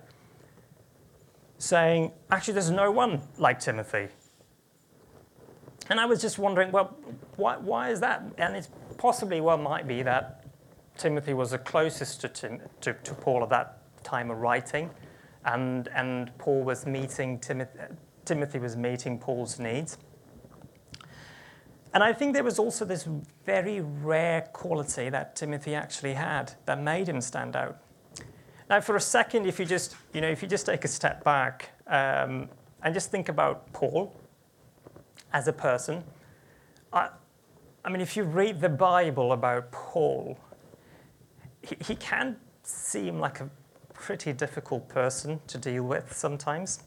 saying, 1.58 2.12
actually, 2.30 2.54
there's 2.54 2.70
no 2.70 2.92
one 2.92 3.22
like 3.38 3.60
Timothy. 3.60 4.10
and 5.90 6.00
I 6.00 6.06
was 6.06 6.22
just 6.22 6.38
wondering, 6.38 6.72
well, 6.72 6.96
why, 7.38 7.58
why 7.58 7.90
is 7.90 8.00
that? 8.02 8.24
And 8.38 8.56
it's 8.56 8.70
possibly, 8.98 9.42
well, 9.42 9.58
might 9.58 9.88
be 9.88 10.04
that 10.04 10.46
Timothy 10.98 11.34
was 11.34 11.52
the 11.52 11.58
closest 11.58 12.22
to, 12.22 12.30
Tim, 12.30 12.62
to, 12.82 12.94
to 12.94 13.14
Paul 13.16 13.44
at 13.44 13.50
that 13.50 14.04
time 14.04 14.30
of 14.30 14.38
writing, 14.38 14.90
and, 15.46 15.88
and 15.96 16.38
Paul 16.38 16.64
was 16.64 16.86
meeting, 16.86 17.40
Timothy, 17.40 17.80
Timothy 18.26 18.60
was 18.60 18.76
meeting 18.76 19.18
Paul's 19.18 19.60
needs. 19.60 19.98
And 21.94 22.04
I 22.04 22.14
think 22.14 22.34
there 22.34 22.44
was 22.44 22.60
also 22.60 22.86
this 22.86 23.08
very 23.46 23.82
rare 23.82 24.42
quality 24.54 25.10
that 25.10 25.36
Timothy 25.36 25.74
actually 25.74 26.14
had 26.14 26.54
that 26.66 26.82
made 26.82 27.08
him 27.08 27.22
stand 27.22 27.56
out. 27.56 27.80
Now, 28.70 28.82
for 28.82 28.98
a 28.98 29.02
second, 29.02 29.48
if 29.48 29.60
you 29.60 29.66
just, 29.66 29.96
you 30.14 30.20
know, 30.20 30.28
if 30.28 30.42
you 30.42 30.48
just 30.48 30.66
take 30.66 30.84
a 30.84 30.90
step 30.90 31.24
back 31.24 31.72
um, 31.88 32.50
and 32.84 32.94
just 32.94 33.10
think 33.10 33.30
about 33.30 33.72
Paul 33.72 34.14
as 35.32 35.48
a 35.48 35.54
person, 35.54 36.04
I, 36.92 37.10
I 37.86 37.90
mean, 37.90 38.02
if 38.02 38.18
you 38.18 38.24
read 38.24 38.60
the 38.60 38.70
Bible 38.70 39.32
about 39.32 39.72
Paul, 39.72 40.38
he, 41.62 41.78
he 41.80 41.96
can 41.96 42.36
seem 42.64 43.20
like 43.20 43.40
a 43.40 43.50
pretty 43.98 44.32
difficult 44.32 44.88
person 44.88 45.40
to 45.48 45.58
deal 45.58 45.84
with 45.84 46.16
sometimes. 46.16 46.84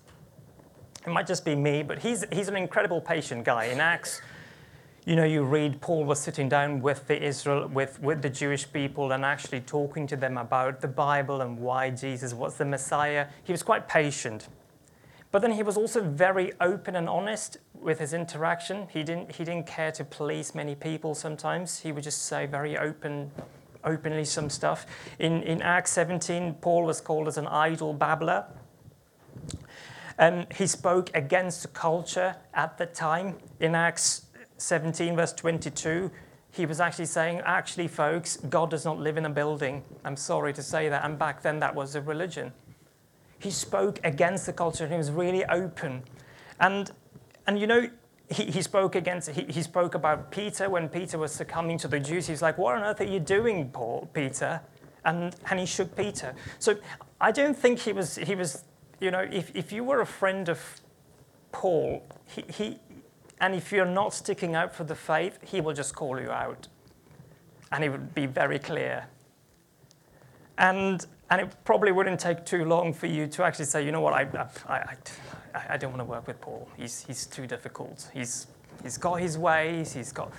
It 1.06 1.10
might 1.10 1.26
just 1.26 1.44
be 1.44 1.54
me, 1.54 1.82
but 1.82 1.98
he's, 1.98 2.24
he's 2.32 2.48
an 2.48 2.56
incredible 2.56 3.00
patient 3.00 3.44
guy. 3.44 3.64
In 3.66 3.80
Acts, 3.80 4.20
you 5.06 5.16
know, 5.16 5.24
you 5.24 5.42
read 5.42 5.80
Paul 5.80 6.04
was 6.04 6.20
sitting 6.20 6.48
down 6.48 6.80
with 6.80 7.06
the 7.08 7.22
Israel, 7.22 7.68
with, 7.68 8.00
with 8.00 8.22
the 8.22 8.30
Jewish 8.30 8.70
people 8.70 9.12
and 9.12 9.24
actually 9.24 9.60
talking 9.60 10.06
to 10.06 10.16
them 10.16 10.36
about 10.38 10.80
the 10.80 10.88
Bible 10.88 11.40
and 11.40 11.58
why 11.58 11.90
Jesus 11.90 12.34
was 12.34 12.56
the 12.56 12.64
Messiah. 12.64 13.26
He 13.42 13.52
was 13.52 13.62
quite 13.62 13.88
patient. 13.88 14.48
But 15.32 15.42
then 15.42 15.52
he 15.52 15.62
was 15.62 15.76
also 15.76 16.02
very 16.02 16.52
open 16.60 16.96
and 16.96 17.08
honest 17.08 17.58
with 17.72 17.98
his 17.98 18.12
interaction. 18.12 18.88
He 18.90 19.02
didn't, 19.02 19.32
he 19.36 19.44
didn't 19.44 19.66
care 19.66 19.92
to 19.92 20.04
please 20.04 20.54
many 20.54 20.74
people 20.74 21.14
sometimes. 21.14 21.80
He 21.80 21.92
would 21.92 22.04
just 22.04 22.24
say 22.24 22.46
very 22.46 22.76
open, 22.76 23.30
openly 23.84 24.24
some 24.24 24.50
stuff. 24.50 24.86
In, 25.18 25.42
in 25.42 25.62
Acts 25.62 25.92
17, 25.92 26.54
Paul 26.60 26.84
was 26.84 27.00
called 27.00 27.28
as 27.28 27.36
an 27.36 27.46
idle 27.46 27.92
babbler. 27.92 28.46
Um, 30.18 30.46
he 30.54 30.66
spoke 30.66 31.10
against 31.14 31.62
the 31.62 31.68
culture 31.68 32.36
at 32.52 32.76
the 32.76 32.86
time. 32.86 33.36
In 33.58 33.74
Acts 33.74 34.26
17, 34.58 35.16
verse 35.16 35.32
22, 35.32 36.10
he 36.52 36.66
was 36.66 36.80
actually 36.80 37.06
saying, 37.06 37.40
actually, 37.44 37.88
folks, 37.88 38.36
God 38.36 38.70
does 38.70 38.84
not 38.84 38.98
live 38.98 39.16
in 39.16 39.24
a 39.24 39.30
building. 39.30 39.82
I'm 40.04 40.16
sorry 40.16 40.52
to 40.52 40.62
say 40.62 40.88
that. 40.88 41.04
And 41.04 41.18
back 41.18 41.42
then, 41.42 41.60
that 41.60 41.74
was 41.74 41.94
a 41.94 42.02
religion. 42.02 42.52
He 43.38 43.50
spoke 43.50 43.98
against 44.04 44.46
the 44.46 44.52
culture 44.52 44.84
and 44.84 44.92
he 44.92 44.98
was 44.98 45.10
really 45.10 45.44
open. 45.46 46.02
And, 46.58 46.90
and 47.46 47.58
you 47.58 47.66
know, 47.66 47.88
he, 48.30 48.44
he 48.44 48.62
spoke 48.62 48.94
against, 48.94 49.30
he, 49.30 49.44
he 49.48 49.62
spoke 49.62 49.94
about 49.94 50.30
Peter 50.30 50.70
when 50.70 50.88
Peter 50.88 51.18
was 51.18 51.32
succumbing 51.32 51.78
to 51.78 51.88
the 51.88 51.98
Jews. 51.98 52.26
He's 52.26 52.42
like, 52.42 52.58
What 52.58 52.76
on 52.76 52.82
earth 52.82 53.00
are 53.00 53.04
you 53.04 53.20
doing, 53.20 53.70
Paul, 53.70 54.08
Peter? 54.12 54.60
And, 55.04 55.34
and 55.50 55.58
he 55.58 55.66
shook 55.66 55.96
Peter. 55.96 56.34
So 56.58 56.76
I 57.20 57.32
don't 57.32 57.56
think 57.56 57.80
he 57.80 57.92
was, 57.92 58.16
he 58.16 58.34
was 58.34 58.64
you 59.00 59.10
know, 59.10 59.26
if, 59.32 59.54
if 59.56 59.72
you 59.72 59.82
were 59.82 60.00
a 60.00 60.06
friend 60.06 60.48
of 60.48 60.60
Paul, 61.52 62.06
he, 62.26 62.44
he, 62.52 62.78
and 63.40 63.54
if 63.54 63.72
you're 63.72 63.86
not 63.86 64.12
sticking 64.12 64.54
out 64.54 64.74
for 64.74 64.84
the 64.84 64.94
faith, 64.94 65.38
he 65.42 65.60
will 65.60 65.72
just 65.72 65.94
call 65.94 66.20
you 66.20 66.30
out. 66.30 66.68
And 67.72 67.82
it 67.82 67.88
would 67.88 68.14
be 68.14 68.26
very 68.26 68.58
clear. 68.58 69.06
And, 70.58 71.04
and 71.30 71.40
it 71.40 71.64
probably 71.64 71.92
wouldn't 71.92 72.20
take 72.20 72.44
too 72.44 72.66
long 72.66 72.92
for 72.92 73.06
you 73.06 73.26
to 73.28 73.42
actually 73.42 73.64
say, 73.64 73.84
you 73.84 73.92
know 73.92 74.02
what, 74.02 74.12
I, 74.12 74.48
I, 74.68 74.74
I, 74.74 74.96
I 75.54 75.76
don't 75.76 75.90
want 75.90 76.00
to 76.00 76.04
work 76.04 76.26
with 76.26 76.40
Paul. 76.40 76.68
He's, 76.76 77.04
he's 77.06 77.26
too 77.26 77.46
difficult. 77.46 78.10
He's, 78.12 78.46
he's 78.82 78.98
got 78.98 79.20
his 79.20 79.38
ways, 79.38 79.92
he's 79.92 80.12
got. 80.12 80.32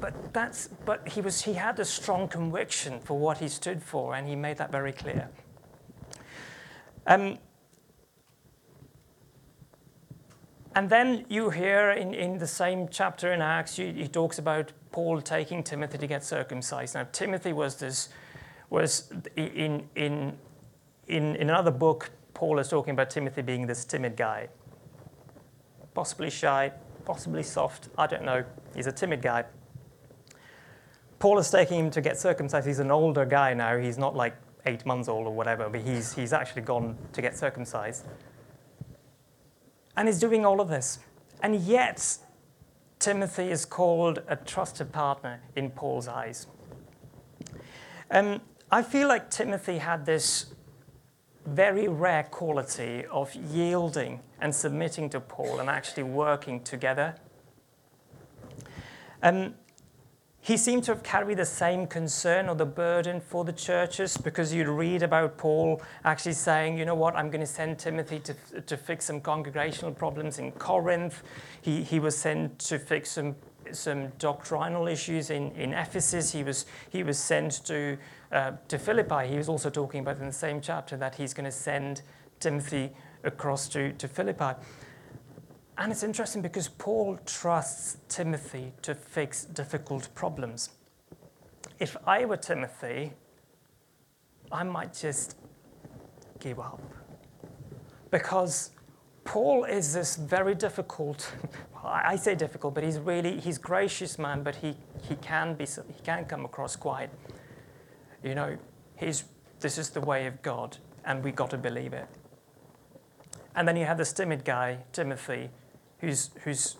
But, 0.00 0.32
that's, 0.32 0.68
but 0.84 1.08
he, 1.08 1.20
was, 1.20 1.42
he 1.42 1.54
had 1.54 1.78
a 1.80 1.84
strong 1.84 2.28
conviction 2.28 3.00
for 3.00 3.18
what 3.18 3.38
he 3.38 3.48
stood 3.48 3.82
for, 3.82 4.14
and 4.14 4.28
he 4.28 4.36
made 4.36 4.58
that 4.58 4.70
very 4.70 4.92
clear. 4.92 5.28
Um, 7.06 7.38
And 10.76 10.90
then 10.90 11.24
you 11.30 11.48
hear 11.48 11.92
in, 11.92 12.12
in 12.12 12.36
the 12.36 12.46
same 12.46 12.88
chapter 12.90 13.32
in 13.32 13.40
Acts, 13.40 13.76
he 13.76 14.06
talks 14.08 14.38
about 14.38 14.72
Paul 14.92 15.22
taking 15.22 15.62
Timothy 15.62 15.96
to 15.96 16.06
get 16.06 16.22
circumcised. 16.22 16.94
Now, 16.94 17.08
Timothy 17.12 17.54
was 17.54 17.76
this, 17.76 18.10
was 18.68 19.10
in, 19.36 19.88
in, 19.94 20.36
in, 21.06 21.36
in 21.36 21.48
another 21.48 21.70
book, 21.70 22.10
Paul 22.36 22.58
is 22.58 22.68
talking 22.68 22.92
about 22.92 23.08
Timothy 23.08 23.40
being 23.40 23.66
this 23.66 23.86
timid 23.86 24.14
guy. 24.14 24.48
Possibly 25.94 26.28
shy, 26.28 26.70
possibly 27.06 27.42
soft, 27.42 27.88
I 27.96 28.06
don't 28.06 28.24
know. 28.24 28.44
He's 28.74 28.86
a 28.86 28.92
timid 28.92 29.22
guy. 29.22 29.44
Paul 31.18 31.38
is 31.38 31.50
taking 31.50 31.78
him 31.78 31.90
to 31.92 32.02
get 32.02 32.18
circumcised. 32.18 32.66
He's 32.66 32.78
an 32.78 32.90
older 32.90 33.24
guy 33.24 33.54
now. 33.54 33.78
He's 33.78 33.96
not 33.96 34.14
like 34.14 34.36
eight 34.66 34.84
months 34.84 35.08
old 35.08 35.26
or 35.26 35.34
whatever, 35.34 35.70
but 35.70 35.80
he's, 35.80 36.12
he's 36.12 36.34
actually 36.34 36.62
gone 36.62 36.98
to 37.14 37.22
get 37.22 37.38
circumcised 37.38 38.04
and 39.96 40.08
he's 40.08 40.18
doing 40.18 40.44
all 40.44 40.60
of 40.60 40.68
this. 40.68 40.98
And 41.42 41.56
yet, 41.56 42.18
Timothy 42.98 43.50
is 43.50 43.64
called 43.64 44.22
a 44.28 44.36
trusted 44.36 44.92
partner 44.92 45.40
in 45.54 45.70
Paul's 45.70 46.08
eyes. 46.08 46.46
Um, 48.10 48.40
I 48.70 48.82
feel 48.82 49.08
like 49.08 49.30
Timothy 49.30 49.78
had 49.78 50.06
this 50.06 50.54
very 51.46 51.88
rare 51.88 52.24
quality 52.24 53.04
of 53.06 53.34
yielding 53.34 54.20
and 54.40 54.54
submitting 54.54 55.08
to 55.10 55.20
Paul 55.20 55.60
and 55.60 55.70
actually 55.70 56.02
working 56.02 56.62
together. 56.62 57.16
Um, 59.22 59.54
he 60.46 60.56
seemed 60.56 60.84
to 60.84 60.92
have 60.92 61.02
carried 61.02 61.38
the 61.38 61.44
same 61.44 61.88
concern 61.88 62.48
or 62.48 62.54
the 62.54 62.64
burden 62.64 63.20
for 63.20 63.44
the 63.44 63.52
churches 63.52 64.16
because 64.16 64.54
you'd 64.54 64.68
read 64.68 65.02
about 65.02 65.36
Paul 65.36 65.82
actually 66.04 66.34
saying, 66.34 66.78
you 66.78 66.84
know 66.84 66.94
what, 66.94 67.16
I'm 67.16 67.30
going 67.30 67.40
to 67.40 67.46
send 67.48 67.80
Timothy 67.80 68.20
to, 68.20 68.60
to 68.60 68.76
fix 68.76 69.06
some 69.06 69.20
congregational 69.20 69.92
problems 69.92 70.38
in 70.38 70.52
Corinth. 70.52 71.24
He, 71.62 71.82
he 71.82 71.98
was 71.98 72.16
sent 72.16 72.60
to 72.60 72.78
fix 72.78 73.10
some, 73.10 73.34
some 73.72 74.08
doctrinal 74.18 74.86
issues 74.86 75.30
in, 75.30 75.52
in 75.52 75.72
Ephesus. 75.72 76.32
He 76.32 76.42
was, 76.42 76.66
he 76.90 77.02
was 77.02 77.18
sent 77.18 77.64
to, 77.66 77.98
uh, 78.32 78.52
to 78.68 78.78
Philippi. 78.78 79.28
He 79.28 79.36
was 79.36 79.48
also 79.48 79.70
talking 79.70 80.00
about 80.00 80.18
in 80.18 80.26
the 80.26 80.32
same 80.32 80.60
chapter 80.60 80.96
that 80.96 81.14
he's 81.14 81.34
going 81.34 81.44
to 81.44 81.52
send 81.52 82.02
Timothy 82.40 82.90
across 83.24 83.68
to, 83.70 83.92
to 83.92 84.08
Philippi. 84.08 84.54
And 85.78 85.92
it's 85.92 86.02
interesting 86.02 86.42
because 86.42 86.68
Paul 86.68 87.18
trusts 87.26 87.98
Timothy 88.08 88.72
to 88.82 88.94
fix 88.94 89.44
difficult 89.44 90.08
problems. 90.14 90.70
If 91.78 91.96
I 92.06 92.24
were 92.24 92.38
Timothy, 92.38 93.12
I 94.50 94.62
might 94.62 94.94
just 94.94 95.36
give 96.40 96.58
up. 96.58 96.80
Because 98.10 98.70
Paul 99.26 99.64
is 99.64 99.92
this 99.92 100.16
very 100.16 100.54
difficult, 100.54 101.32
I 101.84 102.16
say 102.16 102.34
difficult, 102.34 102.74
but 102.74 102.84
he's 102.84 102.98
really, 102.98 103.40
he's 103.40 103.58
gracious 103.58 104.18
man, 104.18 104.42
but 104.42 104.56
he, 104.56 104.76
he 105.02 105.16
can 105.16 105.54
be, 105.54 105.66
he 105.66 106.02
can 106.04 106.24
come 106.24 106.44
across 106.44 106.76
quite, 106.76 107.10
you 108.22 108.34
know, 108.34 108.56
he's, 108.94 109.24
this 109.60 109.78
is 109.78 109.90
the 109.90 110.00
way 110.00 110.26
of 110.26 110.40
God, 110.42 110.78
and 111.04 111.22
we 111.22 111.32
got 111.32 111.50
to 111.50 111.58
believe 111.58 111.92
it. 111.92 112.06
And 113.56 113.66
then 113.66 113.76
you 113.76 113.84
have 113.84 113.98
this 113.98 114.12
timid 114.12 114.44
guy, 114.44 114.78
Timothy, 114.92 115.50
who's, 115.98 116.30
who's 116.44 116.76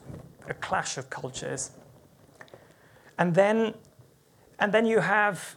a 0.48 0.54
clash 0.54 0.98
of 0.98 1.10
cultures. 1.10 1.72
And 3.18 3.34
then, 3.34 3.74
and 4.58 4.72
then 4.72 4.86
you 4.86 5.00
have 5.00 5.56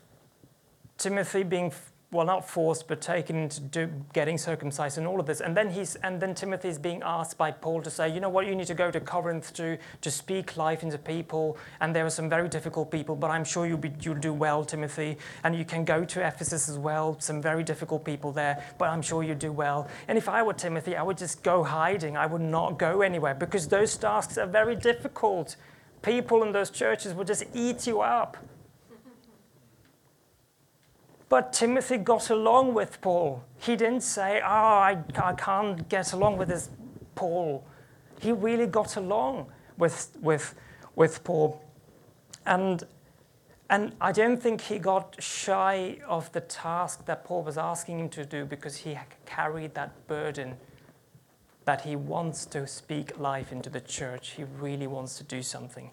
Timothy 0.97 1.43
being 1.43 1.71
well, 2.11 2.25
not 2.25 2.49
forced, 2.49 2.87
but 2.87 3.01
taken 3.01 3.35
into 3.35 3.61
do, 3.61 3.89
getting 4.13 4.35
circumcised 4.35 4.97
and 4.97 5.05
all 5.05 5.19
of 5.19 5.27
this. 5.27 5.41
And 5.41 5.55
then, 5.55 5.69
he's, 5.69 5.93
and 5.97 6.19
then 6.19 6.33
Timothy 6.33 6.67
is 6.67 6.79
being 6.79 7.03
asked 7.05 7.37
by 7.37 7.51
Paul 7.51 7.83
to 7.83 7.91
say, 7.91 8.11
you 8.11 8.19
know 8.19 8.29
what, 8.29 8.47
you 8.47 8.55
need 8.55 8.65
to 8.67 8.73
go 8.73 8.89
to 8.89 8.99
Corinth 8.99 9.53
to, 9.53 9.77
to 10.01 10.09
speak 10.09 10.57
life 10.57 10.81
into 10.81 10.97
people. 10.97 11.55
And 11.79 11.95
there 11.95 12.07
are 12.07 12.09
some 12.09 12.27
very 12.27 12.49
difficult 12.49 12.89
people, 12.89 13.15
but 13.15 13.29
I'm 13.29 13.43
sure 13.43 13.67
you'll, 13.67 13.77
be, 13.77 13.91
you'll 14.01 14.15
do 14.15 14.33
well, 14.33 14.65
Timothy. 14.65 15.17
And 15.43 15.55
you 15.55 15.63
can 15.65 15.85
go 15.85 16.03
to 16.03 16.27
Ephesus 16.27 16.67
as 16.67 16.79
well, 16.79 17.15
some 17.19 17.43
very 17.43 17.63
difficult 17.63 18.03
people 18.03 18.31
there, 18.31 18.63
but 18.79 18.89
I'm 18.89 19.03
sure 19.03 19.21
you'll 19.21 19.35
do 19.35 19.51
well. 19.51 19.87
And 20.07 20.17
if 20.17 20.27
I 20.27 20.41
were 20.41 20.53
Timothy, 20.53 20.95
I 20.95 21.03
would 21.03 21.17
just 21.17 21.43
go 21.43 21.63
hiding. 21.63 22.17
I 22.17 22.25
would 22.25 22.41
not 22.41 22.79
go 22.79 23.01
anywhere 23.01 23.35
because 23.35 23.67
those 23.67 23.95
tasks 23.95 24.39
are 24.39 24.47
very 24.47 24.75
difficult. 24.75 25.57
People 26.01 26.41
in 26.41 26.53
those 26.53 26.71
churches 26.71 27.13
will 27.13 27.25
just 27.25 27.43
eat 27.53 27.85
you 27.85 28.01
up. 28.01 28.37
But 31.29 31.53
Timothy 31.53 31.97
got 31.97 32.31
along 32.31 32.73
with 32.73 32.99
Paul. 33.01 33.43
He 33.59 33.75
didn't 33.75 34.01
say, 34.01 34.41
Oh, 34.43 34.47
I, 34.47 34.97
I 35.15 35.33
can't 35.33 35.87
get 35.87 36.11
along 36.11 36.37
with 36.37 36.49
this 36.49 36.69
Paul. 37.13 37.63
He 38.19 38.31
really 38.31 38.65
got 38.65 38.97
along 38.97 39.51
with, 39.77 40.17
with, 40.21 40.55
with 40.95 41.23
Paul. 41.23 41.61
And, 42.47 42.83
and 43.69 43.95
I 44.01 44.11
don't 44.11 44.41
think 44.41 44.61
he 44.61 44.79
got 44.79 45.21
shy 45.21 45.99
of 46.07 46.31
the 46.31 46.41
task 46.41 47.05
that 47.05 47.23
Paul 47.23 47.43
was 47.43 47.59
asking 47.59 47.99
him 47.99 48.09
to 48.09 48.25
do 48.25 48.43
because 48.43 48.77
he 48.77 48.97
carried 49.27 49.75
that 49.75 50.07
burden 50.07 50.57
that 51.65 51.81
he 51.81 51.95
wants 51.95 52.47
to 52.47 52.65
speak 52.65 53.19
life 53.19 53.51
into 53.51 53.69
the 53.69 53.81
church. 53.81 54.31
He 54.31 54.43
really 54.43 54.87
wants 54.87 55.19
to 55.19 55.23
do 55.23 55.43
something. 55.43 55.91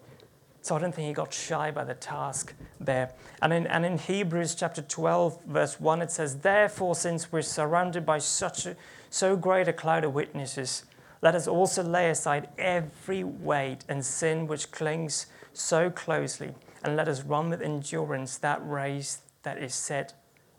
So 0.67 0.75
I 0.75 0.79
don't 0.79 0.93
think 0.93 1.07
he 1.07 1.13
got 1.13 1.33
shy 1.33 1.71
by 1.71 1.85
the 1.85 1.93
task 1.93 2.53
there. 2.77 3.13
And 3.41 3.53
in, 3.53 3.67
and 3.67 3.85
in 3.85 3.97
Hebrews 3.97 4.53
chapter 4.53 4.81
12, 4.81 5.45
verse 5.45 5.79
1, 5.79 6.01
it 6.01 6.11
says, 6.11 6.39
Therefore, 6.39 6.93
since 6.93 7.31
we're 7.31 7.41
surrounded 7.41 8.05
by 8.05 8.17
such 8.17 8.65
a, 8.65 8.75
so 9.09 9.37
great 9.37 9.69
a 9.69 9.71
cloud 9.71 10.03
of 10.03 10.13
witnesses, 10.13 10.83
let 11.21 11.35
us 11.35 11.47
also 11.47 11.83
lay 11.83 12.09
aside 12.09 12.49
every 12.57 13.23
weight 13.23 13.85
and 13.87 14.03
sin 14.05 14.45
which 14.45 14.69
clings 14.69 15.27
so 15.53 15.89
closely, 15.89 16.53
and 16.83 16.97
let 16.97 17.07
us 17.07 17.23
run 17.23 17.49
with 17.49 17.61
endurance 17.61 18.37
that 18.39 18.59
race 18.61 19.21
that 19.43 19.57
is 19.57 19.73
set 19.73 20.15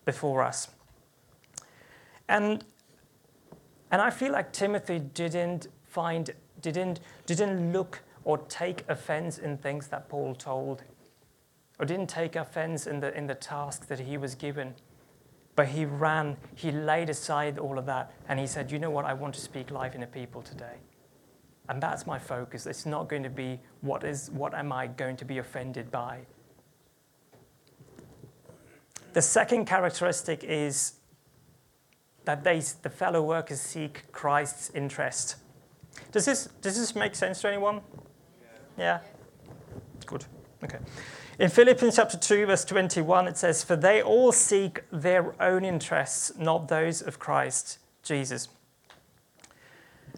before 0.06 0.42
us. 0.42 0.68
And, 2.30 2.64
and 3.90 4.00
I 4.00 4.08
feel 4.08 4.32
like 4.32 4.54
Timothy 4.54 5.00
didn't 5.00 5.66
find, 5.84 6.30
didn't, 6.62 7.00
didn't 7.26 7.74
look 7.74 8.00
or 8.28 8.36
take 8.36 8.84
offense 8.90 9.38
in 9.38 9.56
things 9.56 9.86
that 9.86 10.06
Paul 10.10 10.34
told, 10.34 10.82
or 11.78 11.86
didn't 11.86 12.10
take 12.10 12.36
offense 12.36 12.86
in 12.86 13.00
the, 13.00 13.16
in 13.16 13.26
the 13.26 13.34
task 13.34 13.86
that 13.88 14.00
he 14.00 14.18
was 14.18 14.34
given. 14.34 14.74
But 15.56 15.68
he 15.68 15.86
ran, 15.86 16.36
he 16.54 16.70
laid 16.70 17.08
aside 17.08 17.58
all 17.58 17.78
of 17.78 17.86
that, 17.86 18.12
and 18.28 18.38
he 18.38 18.46
said, 18.46 18.70
You 18.70 18.78
know 18.78 18.90
what? 18.90 19.06
I 19.06 19.14
want 19.14 19.34
to 19.36 19.40
speak 19.40 19.70
life 19.70 19.94
into 19.94 20.06
people 20.06 20.42
today. 20.42 20.74
And 21.70 21.82
that's 21.82 22.06
my 22.06 22.18
focus. 22.18 22.66
It's 22.66 22.84
not 22.84 23.08
going 23.08 23.22
to 23.22 23.30
be 23.30 23.60
what 23.80 24.04
is 24.04 24.30
what 24.30 24.52
am 24.52 24.72
I 24.72 24.88
going 24.88 25.16
to 25.16 25.24
be 25.24 25.38
offended 25.38 25.90
by? 25.90 26.18
The 29.14 29.22
second 29.22 29.64
characteristic 29.64 30.44
is 30.44 30.96
that 32.26 32.44
they, 32.44 32.60
the 32.82 32.90
fellow 32.90 33.22
workers 33.22 33.62
seek 33.62 34.12
Christ's 34.12 34.68
interest. 34.74 35.36
Does 36.12 36.26
this, 36.26 36.50
does 36.60 36.78
this 36.78 36.94
make 36.94 37.14
sense 37.14 37.40
to 37.40 37.48
anyone? 37.48 37.80
Yeah? 38.78 39.00
Good. 40.06 40.24
Okay. 40.62 40.78
In 41.38 41.50
Philippians 41.50 41.96
chapter 41.96 42.16
2, 42.16 42.46
verse 42.46 42.64
21, 42.64 43.28
it 43.28 43.36
says, 43.36 43.62
For 43.62 43.76
they 43.76 44.02
all 44.02 44.32
seek 44.32 44.82
their 44.90 45.40
own 45.42 45.64
interests, 45.64 46.32
not 46.38 46.68
those 46.68 47.02
of 47.02 47.18
Christ 47.18 47.78
Jesus. 48.02 48.48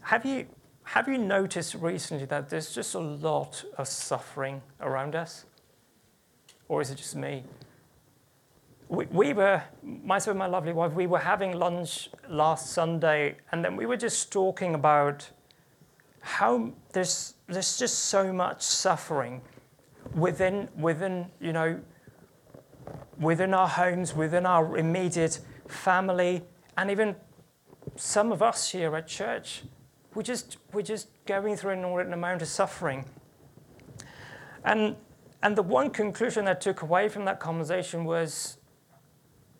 Have 0.02 0.24
you, 0.24 0.46
have 0.84 1.08
you 1.08 1.18
noticed 1.18 1.74
recently 1.74 2.26
that 2.26 2.48
there's 2.48 2.74
just 2.74 2.94
a 2.94 2.98
lot 2.98 3.64
of 3.76 3.88
suffering 3.88 4.62
around 4.80 5.14
us? 5.14 5.44
Or 6.68 6.80
is 6.80 6.90
it 6.90 6.96
just 6.96 7.16
me? 7.16 7.44
We, 8.88 9.06
we 9.06 9.32
were, 9.32 9.62
myself 9.82 10.32
and 10.32 10.38
my 10.38 10.46
lovely 10.46 10.72
wife, 10.72 10.92
we 10.92 11.06
were 11.06 11.18
having 11.18 11.52
lunch 11.52 12.08
last 12.28 12.72
Sunday, 12.72 13.36
and 13.52 13.64
then 13.64 13.76
we 13.76 13.86
were 13.86 13.96
just 13.96 14.32
talking 14.32 14.74
about 14.74 15.30
how 16.20 16.72
there's, 16.92 17.34
there's 17.46 17.78
just 17.78 17.98
so 17.98 18.32
much 18.32 18.62
suffering 18.62 19.40
within, 20.14 20.68
within, 20.78 21.26
you 21.40 21.52
know, 21.52 21.80
within 23.18 23.54
our 23.54 23.68
homes, 23.68 24.14
within 24.14 24.46
our 24.46 24.76
immediate 24.76 25.40
family, 25.68 26.42
and 26.76 26.90
even 26.90 27.16
some 27.96 28.32
of 28.32 28.42
us 28.42 28.70
here 28.70 28.94
at 28.96 29.06
church. 29.06 29.62
We're 30.14 30.22
just, 30.22 30.56
we're 30.72 30.82
just 30.82 31.08
going 31.26 31.56
through 31.56 31.72
an 31.72 31.78
inordinate 31.80 32.14
amount 32.14 32.42
of 32.42 32.48
suffering. 32.48 33.04
And, 34.64 34.96
and 35.42 35.56
the 35.56 35.62
one 35.62 35.90
conclusion 35.90 36.48
I 36.48 36.54
took 36.54 36.82
away 36.82 37.08
from 37.08 37.24
that 37.26 37.40
conversation 37.40 38.04
was 38.04 38.58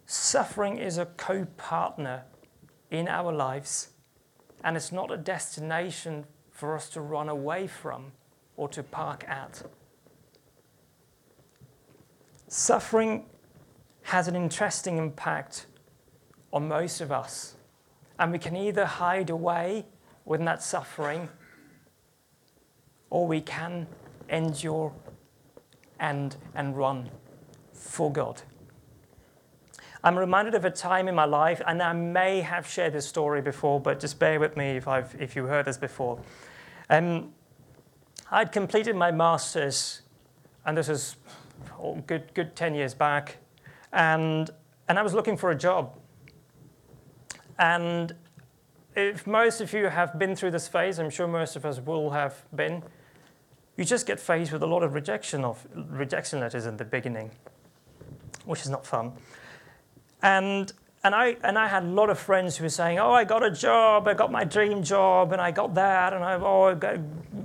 suffering 0.07 0.79
is 0.79 0.99
a 0.99 1.07
co 1.07 1.45
partner 1.57 2.25
in 2.91 3.07
our 3.07 3.33
lives, 3.33 3.91
and 4.65 4.77
it's 4.77 4.91
not 4.91 5.13
a 5.13 5.17
destination 5.17 6.27
for 6.61 6.77
us 6.77 6.91
to 6.91 7.01
run 7.01 7.31
away 7.31 7.67
from 7.67 8.13
or 8.59 8.69
to 8.69 8.83
park 8.83 9.25
at. 9.27 9.63
Suffering 12.49 13.25
has 14.03 14.29
an 14.29 14.37
interesting 14.37 14.99
impact 14.99 15.67
on 16.53 16.69
most 16.69 17.01
of 17.01 17.11
us, 17.11 17.55
and 18.19 18.31
we 18.31 18.39
can 18.39 18.55
either 18.57 18.85
hide 18.85 19.31
away 19.31 19.87
within 20.27 20.45
that 20.45 20.63
suffering 20.63 21.31
or 23.09 23.27
we 23.27 23.41
can 23.41 23.87
endure 24.29 24.93
and, 25.99 26.37
and 26.55 26.77
run 26.77 27.09
for 27.73 28.13
God. 28.13 28.43
I'm 30.05 30.19
reminded 30.19 30.55
of 30.55 30.67
a 30.67 30.71
time 30.71 31.09
in 31.09 31.15
my 31.15 31.25
life, 31.25 31.63
and 31.67 31.83
I 31.83 31.95
may 31.95 32.43
have 32.43 32.67
shared 32.67 32.93
this 32.93 33.07
story 33.07 33.41
before, 33.41 33.81
but 33.81 33.99
just 33.99 34.19
bear 34.19 34.39
with 34.39 34.59
me 34.59 34.77
if, 34.77 34.87
I've, 34.87 35.15
if 35.19 35.35
you 35.35 35.47
heard 35.47 35.65
this 35.65 35.79
before. 35.79 36.19
Um, 36.91 37.33
I'd 38.33 38.51
completed 38.51 38.97
my 38.97 39.13
master's, 39.13 40.03
and 40.67 40.77
this 40.77 40.89
is 40.89 41.17
oh, 41.79 42.03
good, 42.05 42.35
good 42.35 42.57
10 42.57 42.75
years 42.75 42.95
back, 42.95 43.37
and, 43.93 44.51
and 44.89 44.99
I 44.99 45.03
was 45.03 45.15
looking 45.15 45.37
for 45.37 45.53
a 45.53 45.55
job. 45.55 45.97
And 47.61 48.13
if 48.97 49.25
most 49.25 49.61
of 49.61 49.73
you 49.73 49.87
have 49.87 50.19
been 50.19 50.35
through 50.35 50.51
this 50.51 50.67
phase, 50.67 50.99
I'm 50.99 51.11
sure 51.11 51.29
most 51.29 51.55
of 51.55 51.65
us 51.65 51.79
will 51.79 52.11
have 52.11 52.45
been, 52.57 52.83
you 53.77 53.85
just 53.85 54.05
get 54.05 54.19
faced 54.19 54.51
with 54.51 54.65
a 54.65 54.67
lot 54.67 54.83
of 54.83 54.93
rejection 54.93 55.45
of 55.45 55.65
rejection 55.75 56.41
letters 56.41 56.67
in 56.67 56.77
the 56.77 56.85
beginning, 56.85 57.31
which 58.47 58.63
is 58.63 58.69
not 58.69 58.85
fun. 58.85 59.13
And 60.23 60.73
and 61.03 61.15
I, 61.15 61.37
and 61.43 61.59
I 61.59 61.67
had 61.67 61.85
a 61.85 61.87
lot 61.87 62.11
of 62.11 62.19
friends 62.19 62.59
who 62.59 62.65
were 62.65 62.69
saying, 62.69 62.99
oh, 62.99 63.13
I 63.13 63.25
got 63.25 63.43
a 63.43 63.51
job, 63.51 64.07
I 64.07 64.13
got 64.13 64.31
my 64.31 64.45
dream 64.45 64.83
job, 64.83 65.33
and 65.33 65.41
I 65.41 65.51
got 65.51 65.75
that, 65.75 66.13
and 66.13 66.23
I, 66.23 66.35
oh, 66.35 66.65
I 66.65 66.75
got 66.75 66.99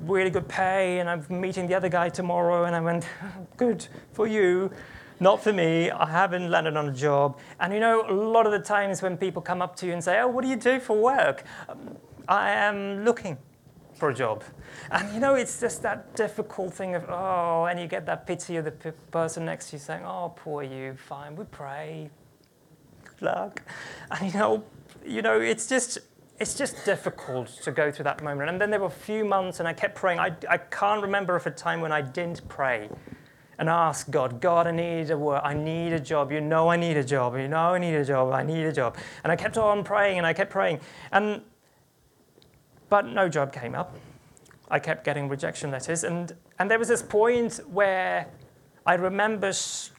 really 0.05 0.29
good 0.29 0.47
pay, 0.49 0.99
and 0.99 1.09
I'm 1.09 1.25
meeting 1.29 1.65
the 1.67 1.73
other 1.73 1.87
guy 1.87 2.09
tomorrow. 2.09 2.65
And 2.65 2.75
I 2.75 2.81
went, 2.81 3.07
good 3.57 3.87
for 4.11 4.27
you, 4.27 4.71
not 5.21 5.41
for 5.41 5.53
me. 5.53 5.89
I 5.89 6.05
haven't 6.05 6.51
landed 6.51 6.75
on 6.75 6.89
a 6.89 6.93
job. 6.93 7.39
And 7.61 7.73
you 7.73 7.79
know, 7.79 8.05
a 8.09 8.11
lot 8.11 8.45
of 8.45 8.51
the 8.51 8.59
times 8.59 9.01
when 9.01 9.15
people 9.15 9.41
come 9.41 9.61
up 9.61 9.77
to 9.77 9.85
you 9.85 9.93
and 9.93 10.03
say, 10.03 10.19
oh, 10.19 10.27
what 10.27 10.43
do 10.43 10.49
you 10.49 10.57
do 10.57 10.81
for 10.81 10.97
work? 10.97 11.45
Um, 11.69 11.95
I 12.27 12.51
am 12.51 13.05
looking 13.05 13.37
for 13.93 14.09
a 14.09 14.13
job. 14.13 14.43
And 14.91 15.13
you 15.13 15.21
know, 15.21 15.35
it's 15.35 15.61
just 15.61 15.81
that 15.83 16.13
difficult 16.17 16.73
thing 16.73 16.95
of, 16.95 17.05
oh, 17.07 17.67
and 17.69 17.79
you 17.79 17.87
get 17.87 18.05
that 18.07 18.27
pity 18.27 18.57
of 18.57 18.65
the 18.65 18.71
person 19.11 19.45
next 19.45 19.69
to 19.69 19.77
you 19.77 19.79
saying, 19.79 20.03
oh, 20.03 20.33
poor 20.35 20.61
you, 20.61 20.95
fine, 20.95 21.37
we 21.37 21.45
pray, 21.45 22.09
luck. 23.21 23.62
And 24.12 24.32
you 24.32 24.39
know, 24.39 24.63
you 25.06 25.21
know, 25.21 25.39
it's 25.39 25.67
just 25.67 25.99
it's 26.39 26.54
just 26.54 26.84
difficult 26.86 27.47
to 27.63 27.71
go 27.71 27.91
through 27.91 28.04
that 28.04 28.23
moment. 28.23 28.49
And 28.49 28.60
then 28.60 28.69
there 28.69 28.80
were 28.80 28.88
a 28.88 28.89
few 28.89 29.23
months, 29.23 29.60
and 29.60 29.67
I 29.67 29.73
kept 29.73 29.95
praying. 29.95 30.19
I, 30.19 30.36
I 30.49 30.58
can't 30.58 31.01
remember 31.01 31.36
of 31.36 31.47
a 31.47 31.51
time 31.51 31.82
when 31.82 31.91
I 31.91 32.01
didn't 32.01 32.47
pray 32.49 32.89
and 33.58 33.69
ask 33.69 34.10
God, 34.10 34.41
God, 34.41 34.67
I 34.67 34.71
need 34.71 35.10
a 35.12 35.17
work, 35.17 35.41
I 35.45 35.54
need 35.54 35.93
a 35.93 35.99
job. 35.99 36.32
You 36.32 36.41
know, 36.41 36.69
I 36.69 36.75
need 36.75 36.97
a 36.97 37.04
job. 37.04 37.38
You 37.38 37.47
know, 37.47 37.73
I 37.73 37.78
need 37.78 37.95
a 37.95 38.04
job. 38.04 38.34
I 38.34 38.43
need 38.43 38.65
a 38.65 38.73
job. 38.73 38.97
And 39.23 39.32
I 39.32 39.36
kept 39.38 39.58
on 39.58 39.84
praying, 39.84 40.17
and 40.17 40.28
I 40.28 40.34
kept 40.34 40.51
praying, 40.51 40.82
and 41.12 41.41
but 42.89 43.06
no 43.08 43.30
job 43.30 43.54
came 43.54 43.75
up. 43.75 43.95
I 44.69 44.80
kept 44.80 45.06
getting 45.06 45.30
rejection 45.30 45.71
letters, 45.71 46.04
and 46.04 46.36
and 46.60 46.69
there 46.69 46.80
was 46.80 46.89
this 46.89 47.01
point 47.01 47.62
where 47.69 48.28
I 48.87 48.93
remember 48.93 49.51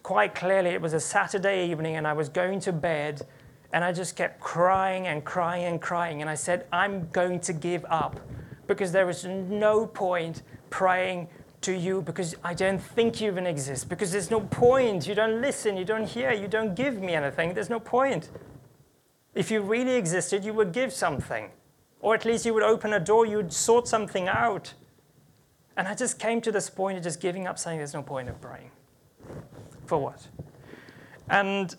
quite 0.03 0.35
clearly 0.35 0.71
it 0.71 0.81
was 0.81 0.93
a 0.93 1.01
Saturday 1.01 1.69
evening 1.69 1.97
and 1.97 2.07
I 2.07 2.13
was 2.13 2.29
going 2.29 2.61
to 2.61 2.73
bed 2.73 3.27
and 3.73 3.83
I 3.85 3.93
just 3.93 4.15
kept 4.15 4.39
crying 4.41 5.09
and 5.09 5.25
crying 5.25 5.65
and 5.65 5.81
crying. 5.81 6.21
And 6.21 6.31
I 6.31 6.37
said, 6.37 6.67
I'm 6.73 7.09
going 7.11 7.41
to 7.41 7.53
give 7.53 7.85
up 7.89 8.21
because 8.69 8.93
there 8.93 9.11
is 9.11 9.25
no 9.25 9.87
point 9.87 10.43
praying 10.71 11.29
to 11.63 11.73
you 11.73 12.01
because 12.03 12.37
I 12.45 12.55
don't 12.55 12.79
think 12.79 13.21
you 13.21 13.29
even 13.29 13.47
exist, 13.47 13.89
because 13.89 14.13
there's 14.13 14.31
no 14.31 14.41
point. 14.41 15.09
You 15.09 15.17
don't 15.17 15.41
listen, 15.41 15.77
you 15.77 15.85
don't 15.85 16.07
hear, 16.07 16.33
you 16.33 16.47
don't 16.47 16.77
give 16.77 17.01
me 17.01 17.15
anything. 17.15 17.55
There's 17.55 17.71
no 17.71 17.81
point. 17.81 18.31
If 19.35 19.51
you 19.51 19.63
really 19.63 19.97
existed, 19.97 20.45
you 20.45 20.55
would 20.55 20.73
give 20.73 20.93
something, 20.93 21.51
or 22.01 22.15
at 22.15 22.25
least 22.25 22.47
you 22.47 22.55
would 22.55 22.63
open 22.63 22.93
a 22.93 23.01
door, 23.01 23.27
you 23.27 23.39
would 23.39 23.53
sort 23.53 23.89
something 23.89 24.29
out. 24.29 24.75
And 25.77 25.89
I 25.89 25.95
just 25.95 26.19
came 26.19 26.41
to 26.43 26.53
this 26.53 26.71
point 26.71 26.99
of 26.99 27.05
just 27.05 27.21
giving 27.21 27.47
up, 27.47 27.59
saying 27.59 27.79
there's 27.79 27.95
no 27.95 28.03
point 28.03 28.29
of 28.29 28.41
praying. 28.41 28.71
For 29.87 29.99
what? 29.99 30.29
And 31.29 31.75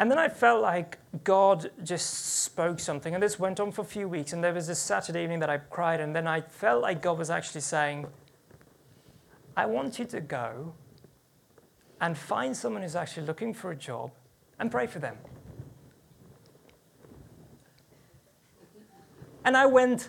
and 0.00 0.10
then 0.10 0.18
I 0.18 0.30
felt 0.30 0.62
like 0.62 0.98
God 1.24 1.70
just 1.84 2.42
spoke 2.42 2.80
something, 2.80 3.12
and 3.12 3.22
this 3.22 3.38
went 3.38 3.60
on 3.60 3.70
for 3.70 3.82
a 3.82 3.84
few 3.84 4.08
weeks. 4.08 4.32
And 4.32 4.42
there 4.42 4.54
was 4.54 4.66
this 4.66 4.78
Saturday 4.78 5.22
evening 5.22 5.40
that 5.40 5.50
I 5.50 5.58
cried, 5.58 6.00
and 6.00 6.16
then 6.16 6.26
I 6.26 6.40
felt 6.40 6.80
like 6.80 7.02
God 7.02 7.18
was 7.18 7.28
actually 7.28 7.60
saying, 7.60 8.06
I 9.58 9.66
want 9.66 9.98
you 9.98 10.06
to 10.06 10.22
go 10.22 10.72
and 12.00 12.16
find 12.16 12.56
someone 12.56 12.80
who's 12.80 12.96
actually 12.96 13.26
looking 13.26 13.52
for 13.52 13.72
a 13.72 13.76
job 13.76 14.10
and 14.58 14.70
pray 14.70 14.86
for 14.86 15.00
them. 15.00 15.18
And 19.44 19.54
I 19.54 19.66
went, 19.66 20.08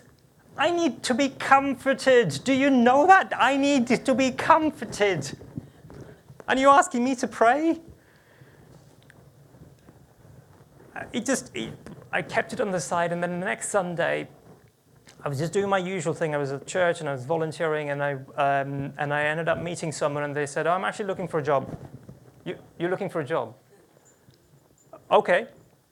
I 0.56 0.70
need 0.70 1.02
to 1.02 1.12
be 1.12 1.28
comforted. 1.28 2.40
Do 2.44 2.54
you 2.54 2.70
know 2.70 3.06
that? 3.06 3.32
I 3.36 3.58
need 3.58 3.88
to 3.88 4.14
be 4.14 4.30
comforted. 4.30 5.36
And 6.52 6.60
you're 6.60 6.74
asking 6.74 7.02
me 7.02 7.14
to 7.14 7.26
pray? 7.26 7.80
It 11.10 11.24
just, 11.24 11.50
it, 11.56 11.72
I 12.12 12.20
kept 12.20 12.52
it 12.52 12.60
on 12.60 12.70
the 12.70 12.78
side, 12.78 13.10
and 13.10 13.22
then 13.22 13.40
the 13.40 13.46
next 13.46 13.70
Sunday, 13.70 14.28
I 15.24 15.30
was 15.30 15.38
just 15.38 15.54
doing 15.54 15.70
my 15.70 15.78
usual 15.78 16.12
thing. 16.12 16.34
I 16.34 16.36
was 16.36 16.52
at 16.52 16.66
church 16.66 17.00
and 17.00 17.08
I 17.08 17.12
was 17.12 17.24
volunteering, 17.24 17.88
and 17.88 18.02
I, 18.02 18.12
um, 18.36 18.92
and 18.98 19.14
I 19.14 19.22
ended 19.22 19.48
up 19.48 19.62
meeting 19.62 19.92
someone, 19.92 20.24
and 20.24 20.36
they 20.36 20.44
said, 20.44 20.66
oh, 20.66 20.72
I'm 20.72 20.84
actually 20.84 21.06
looking 21.06 21.26
for 21.26 21.38
a 21.38 21.42
job. 21.42 21.74
You, 22.44 22.58
you're 22.78 22.90
looking 22.90 23.08
for 23.08 23.20
a 23.22 23.24
job? 23.24 23.54
Okay, 25.10 25.46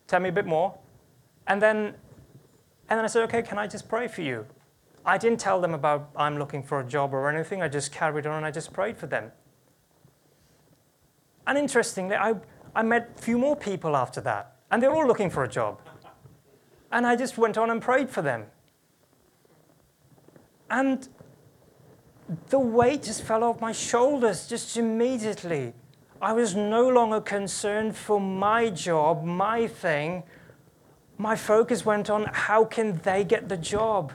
tell 0.08 0.20
me 0.20 0.28
a 0.28 0.32
bit 0.32 0.44
more. 0.44 0.76
And 1.46 1.62
then, 1.62 1.78
and 2.90 2.98
then 2.98 3.02
I 3.02 3.06
said, 3.06 3.22
okay, 3.22 3.40
can 3.40 3.58
I 3.58 3.66
just 3.66 3.88
pray 3.88 4.08
for 4.08 4.20
you? 4.20 4.44
I 5.06 5.16
didn't 5.16 5.40
tell 5.40 5.58
them 5.58 5.72
about 5.72 6.10
I'm 6.14 6.38
looking 6.38 6.62
for 6.62 6.80
a 6.80 6.84
job 6.84 7.14
or 7.14 7.30
anything. 7.30 7.62
I 7.62 7.68
just 7.68 7.92
carried 7.92 8.26
on 8.26 8.36
and 8.36 8.44
I 8.44 8.50
just 8.50 8.74
prayed 8.74 8.98
for 8.98 9.06
them. 9.06 9.32
And 11.46 11.58
interestingly, 11.58 12.16
I, 12.16 12.34
I 12.74 12.82
met 12.82 13.10
a 13.16 13.20
few 13.20 13.38
more 13.38 13.56
people 13.56 13.96
after 13.96 14.20
that, 14.22 14.56
and 14.70 14.82
they're 14.82 14.94
all 14.94 15.06
looking 15.06 15.30
for 15.30 15.44
a 15.44 15.48
job. 15.48 15.80
And 16.92 17.06
I 17.06 17.16
just 17.16 17.38
went 17.38 17.56
on 17.56 17.70
and 17.70 17.80
prayed 17.80 18.10
for 18.10 18.22
them. 18.22 18.46
And 20.70 21.08
the 22.48 22.58
weight 22.58 23.02
just 23.02 23.22
fell 23.22 23.42
off 23.42 23.60
my 23.60 23.72
shoulders 23.72 24.46
just 24.46 24.76
immediately. 24.76 25.72
I 26.22 26.32
was 26.32 26.54
no 26.54 26.88
longer 26.88 27.20
concerned 27.20 27.96
for 27.96 28.20
my 28.20 28.70
job, 28.70 29.24
my 29.24 29.66
thing. 29.66 30.22
My 31.18 31.34
focus 31.34 31.84
went 31.84 32.10
on 32.10 32.26
how 32.32 32.64
can 32.64 33.00
they 33.02 33.24
get 33.24 33.48
the 33.48 33.56
job? 33.56 34.12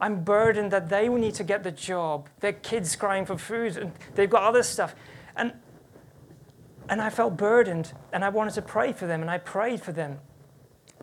I'm 0.00 0.22
burdened 0.22 0.70
that 0.70 0.88
they 0.88 1.08
need 1.08 1.34
to 1.34 1.44
get 1.44 1.62
the 1.62 1.70
job. 1.70 2.28
Their 2.40 2.52
kids 2.52 2.96
crying 2.96 3.26
for 3.26 3.36
food 3.36 3.76
and 3.76 3.92
they've 4.14 4.30
got 4.30 4.42
other 4.42 4.62
stuff. 4.62 4.94
And 5.36 5.52
and 6.88 7.00
I 7.00 7.10
felt 7.10 7.36
burdened 7.36 7.92
and 8.12 8.24
I 8.24 8.28
wanted 8.28 8.54
to 8.54 8.62
pray 8.62 8.92
for 8.92 9.06
them 9.06 9.20
and 9.22 9.30
I 9.30 9.38
prayed 9.38 9.80
for 9.80 9.92
them. 9.92 10.18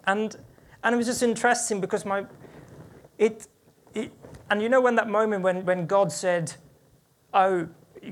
And 0.06 0.36
and 0.84 0.94
it 0.94 0.98
was 0.98 1.08
just 1.08 1.24
interesting 1.24 1.82
because 1.82 2.06
my 2.06 2.26
it 3.18 3.48
it 3.94 4.12
and 4.50 4.62
you 4.62 4.70
know 4.70 4.82
when 4.82 4.96
that 4.96 5.10
moment 5.10 5.44
when, 5.44 5.66
when 5.66 5.86
God 5.86 6.12
said, 6.12 6.54
Oh, 7.34 7.68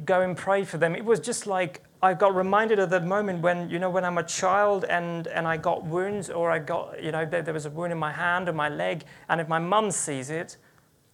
go 0.06 0.22
and 0.22 0.38
pray 0.38 0.64
for 0.64 0.78
them, 0.78 0.96
it 0.96 1.04
was 1.04 1.20
just 1.20 1.48
like 1.48 1.84
I 2.02 2.14
got 2.14 2.34
reminded 2.34 2.80
of 2.80 2.90
the 2.90 3.02
moment 3.02 3.42
when, 3.42 3.70
you 3.70 3.78
know, 3.78 3.90
when 3.90 4.06
I'm 4.06 4.18
a 4.18 4.24
child 4.24 4.86
and, 4.86 5.28
and 5.28 5.46
I 5.46 5.58
got 5.58 5.84
wounds 5.84 6.30
or 6.30 6.50
I 6.50 6.60
got, 6.60 7.04
you 7.04 7.12
know, 7.12 7.26
there, 7.26 7.42
there 7.42 7.54
was 7.54 7.66
a 7.66 7.70
wound 7.70 7.92
in 7.92 7.98
my 7.98 8.14
hand 8.14 8.48
or 8.48 8.54
my 8.54 8.70
leg, 8.70 9.04
and 9.28 9.42
if 9.42 9.50
my 9.50 9.60
mum 9.60 9.92
sees 9.92 10.30
it, 10.30 10.56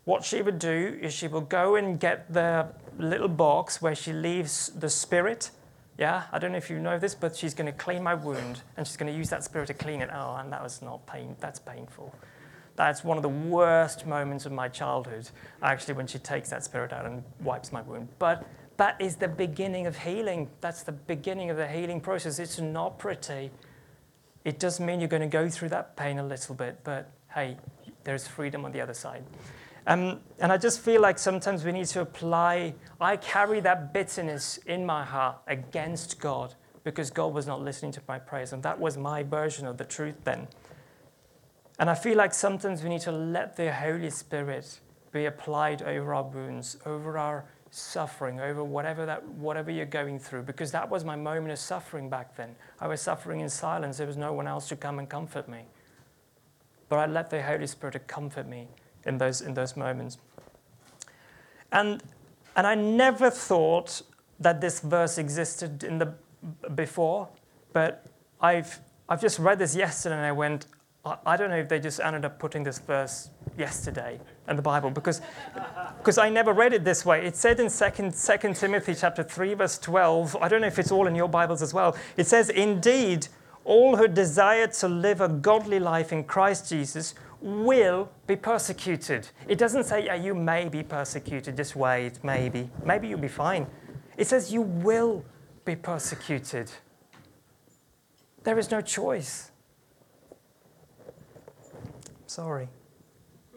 what 0.04 0.24
she 0.24 0.44
would 0.44 0.60
do 0.60 1.00
is 1.02 1.12
she 1.12 1.28
will 1.28 1.42
go 1.42 1.76
and 1.76 2.00
get 2.00 2.32
the 2.32 2.68
little 3.00 3.28
box 3.28 3.82
where 3.82 3.96
she 3.96 4.14
leaves 4.14 4.68
the 4.76 4.90
spirit. 4.90 5.50
Yeah, 5.98 6.24
I 6.32 6.40
don't 6.40 6.52
know 6.52 6.58
if 6.58 6.70
you 6.70 6.80
know 6.80 7.00
this, 7.00 7.16
but 7.16 7.36
she's 7.36 7.54
going 7.54 7.68
to 7.68 7.78
clean 7.78 8.04
my 8.04 8.14
wound 8.14 8.62
and 8.76 8.86
she's 8.86 8.98
going 8.98 9.12
to 9.12 9.18
use 9.18 9.30
that 9.30 9.44
spirit 9.44 9.68
to 9.68 9.74
clean 9.74 10.02
it. 10.02 10.10
Oh, 10.14 10.36
and 10.36 10.52
that 10.52 10.62
was 10.62 10.82
not 10.82 11.06
pain, 11.08 11.36
that's 11.40 11.60
painful. 11.60 12.14
That's 12.76 13.06
one 13.06 13.16
of 13.16 13.24
the 13.24 13.30
worst 13.30 14.06
moments 14.06 14.46
of 14.46 14.52
my 14.52 14.68
childhood, 14.68 15.30
actually, 15.62 15.94
when 15.94 16.08
she 16.08 16.20
takes 16.20 16.50
that 16.50 16.64
spirit 16.66 16.92
out 16.92 17.06
and 17.06 17.24
wipes 17.40 17.72
my 17.72 17.82
wound. 17.82 18.10
But 18.20 18.46
that 18.76 19.00
is 19.00 19.16
the 19.16 19.30
beginning 19.30 19.88
of 19.88 19.98
healing. 19.98 20.50
That's 20.60 20.84
the 20.84 20.92
beginning 20.92 21.50
of 21.50 21.56
the 21.56 21.68
healing 21.68 22.02
process. 22.02 22.40
It's 22.40 22.60
not 22.60 23.00
pretty. 23.00 23.52
It 24.44 24.60
does 24.60 24.82
mean 24.82 25.00
you're 25.00 25.08
going 25.08 25.22
to 25.22 25.28
go 25.28 25.50
through 25.50 25.70
that 25.70 25.96
pain 25.96 26.20
a 26.20 26.24
little 26.24 26.54
bit, 26.54 26.80
but 26.84 27.10
hey, 27.34 27.58
there's 28.04 28.28
freedom 28.28 28.66
on 28.66 28.74
the 28.74 28.82
other 28.82 28.94
side. 28.94 29.24
Um, 29.88 30.22
and 30.40 30.52
I 30.52 30.58
just 30.58 30.80
feel 30.80 31.02
like 31.02 31.20
sometimes 31.20 31.64
we 31.64 31.72
need 31.72 31.86
to 31.88 32.02
apply, 32.02 32.74
I 33.00 33.18
carry 33.18 33.60
that 33.62 33.94
bitterness 33.94 34.58
in 34.66 34.86
my 34.86 35.04
heart 35.04 35.38
against 35.48 36.20
God 36.20 36.56
because 36.84 37.12
God 37.12 37.34
was 37.34 37.46
not 37.46 37.62
listening 37.62 37.92
to 37.94 38.02
my 38.08 38.18
prayers. 38.18 38.54
And 38.54 38.64
that 38.64 38.80
was 38.80 38.98
my 38.98 39.22
version 39.24 39.68
of 39.68 39.78
the 39.78 39.86
truth 39.86 40.16
then. 40.24 40.48
And 41.78 41.90
I 41.90 41.96
feel 41.96 42.18
like 42.18 42.34
sometimes 42.34 42.84
we 42.84 42.90
need 42.90 43.02
to 43.02 43.12
let 43.12 43.58
the 43.58 43.72
Holy 43.74 44.10
Spirit 44.10 44.80
be 45.12 45.26
applied 45.26 45.82
over 45.82 46.14
our 46.14 46.24
wounds, 46.24 46.78
over 46.86 47.18
our 47.18 47.46
suffering, 47.70 48.40
over 48.40 48.64
whatever 48.64 49.06
that 49.06 49.28
whatever 49.28 49.70
you're 49.70 49.86
going 49.86 50.18
through, 50.18 50.44
because 50.44 50.72
that 50.72 50.90
was 50.90 51.04
my 51.04 51.16
moment 51.16 51.52
of 51.52 51.60
suffering 51.60 52.10
back 52.10 52.36
then. 52.38 52.56
I 52.80 52.88
was 52.88 53.02
suffering 53.02 53.42
in 53.42 53.50
silence. 53.50 53.98
There 53.98 54.08
was 54.08 54.18
no 54.18 54.32
one 54.32 54.48
else 54.48 54.70
to 54.70 54.76
come 54.76 54.98
and 54.98 55.10
comfort 55.10 55.50
me. 55.50 55.66
But 56.88 57.00
I 57.00 57.06
let 57.08 57.30
the 57.30 57.42
Holy 57.44 57.68
Spirit 57.68 58.08
comfort 58.08 58.48
me 58.48 58.70
in 59.06 59.18
those 59.18 59.42
in 59.42 59.54
those 59.54 59.76
moments. 59.76 60.18
And 61.72 62.04
and 62.56 62.66
I 62.66 62.76
never 62.76 63.30
thought 63.30 64.02
that 64.40 64.62
this 64.62 64.80
verse 64.80 65.18
existed 65.18 65.84
in 65.84 65.98
the 65.98 66.14
before, 66.76 67.28
but 67.74 68.06
I've 68.42 68.80
I've 69.08 69.22
just 69.22 69.40
read 69.40 69.60
this 69.60 69.76
yesterday 69.76 70.16
and 70.16 70.26
I 70.26 70.32
went, 70.32 70.68
I 71.26 71.38
don't 71.38 71.52
know 71.52 71.58
if 71.58 71.70
they 71.70 71.80
just 71.80 72.00
ended 72.00 72.26
up 72.26 72.40
putting 72.40 72.64
this 72.64 72.80
verse 72.80 73.30
yesterday 73.56 74.20
in 74.48 74.56
the 74.56 74.62
Bible 74.64 74.90
because, 74.90 75.22
because 76.00 76.18
I 76.18 76.30
never 76.30 76.52
read 76.52 76.74
it 76.74 76.84
this 76.84 77.06
way. 77.06 77.24
It 77.24 77.36
said 77.36 77.60
in 77.60 77.70
2, 77.70 78.12
2 78.12 78.54
Timothy 78.56 78.96
chapter 78.96 79.22
3, 79.22 79.54
verse 79.54 79.78
12, 79.78 80.36
I 80.42 80.48
don't 80.48 80.62
know 80.62 80.68
if 80.68 80.80
it's 80.80 80.92
all 80.92 81.06
in 81.06 81.14
your 81.14 81.30
Bibles 81.30 81.62
as 81.62 81.76
well. 81.76 81.96
It 82.18 82.26
says, 82.26 82.50
Indeed, 82.50 83.28
all 83.66 83.98
who 83.98 84.08
desire 84.08 84.66
to 84.66 84.88
live 84.88 85.22
a 85.22 85.28
godly 85.28 85.80
life 85.80 86.12
in 86.12 86.24
Christ 86.24 86.70
Jesus 86.70 87.14
will 87.46 88.10
be 88.26 88.36
persecuted. 88.36 89.30
It 89.48 89.60
doesn't 89.60 89.84
say, 89.84 90.06
yeah, 90.06 90.16
you 90.16 90.34
may 90.34 90.68
be 90.68 90.82
persecuted, 90.82 91.56
just 91.56 91.76
wait, 91.76 92.24
maybe. 92.24 92.70
Maybe 92.84 93.08
you'll 93.08 93.20
be 93.20 93.28
fine. 93.28 93.68
It 94.18 94.26
says 94.26 94.52
you 94.52 94.64
will 94.64 95.24
be 95.64 95.76
persecuted. 95.76 96.72
There 98.44 98.58
is 98.58 98.72
no 98.72 98.82
choice. 98.82 99.52
Sorry. 102.26 102.68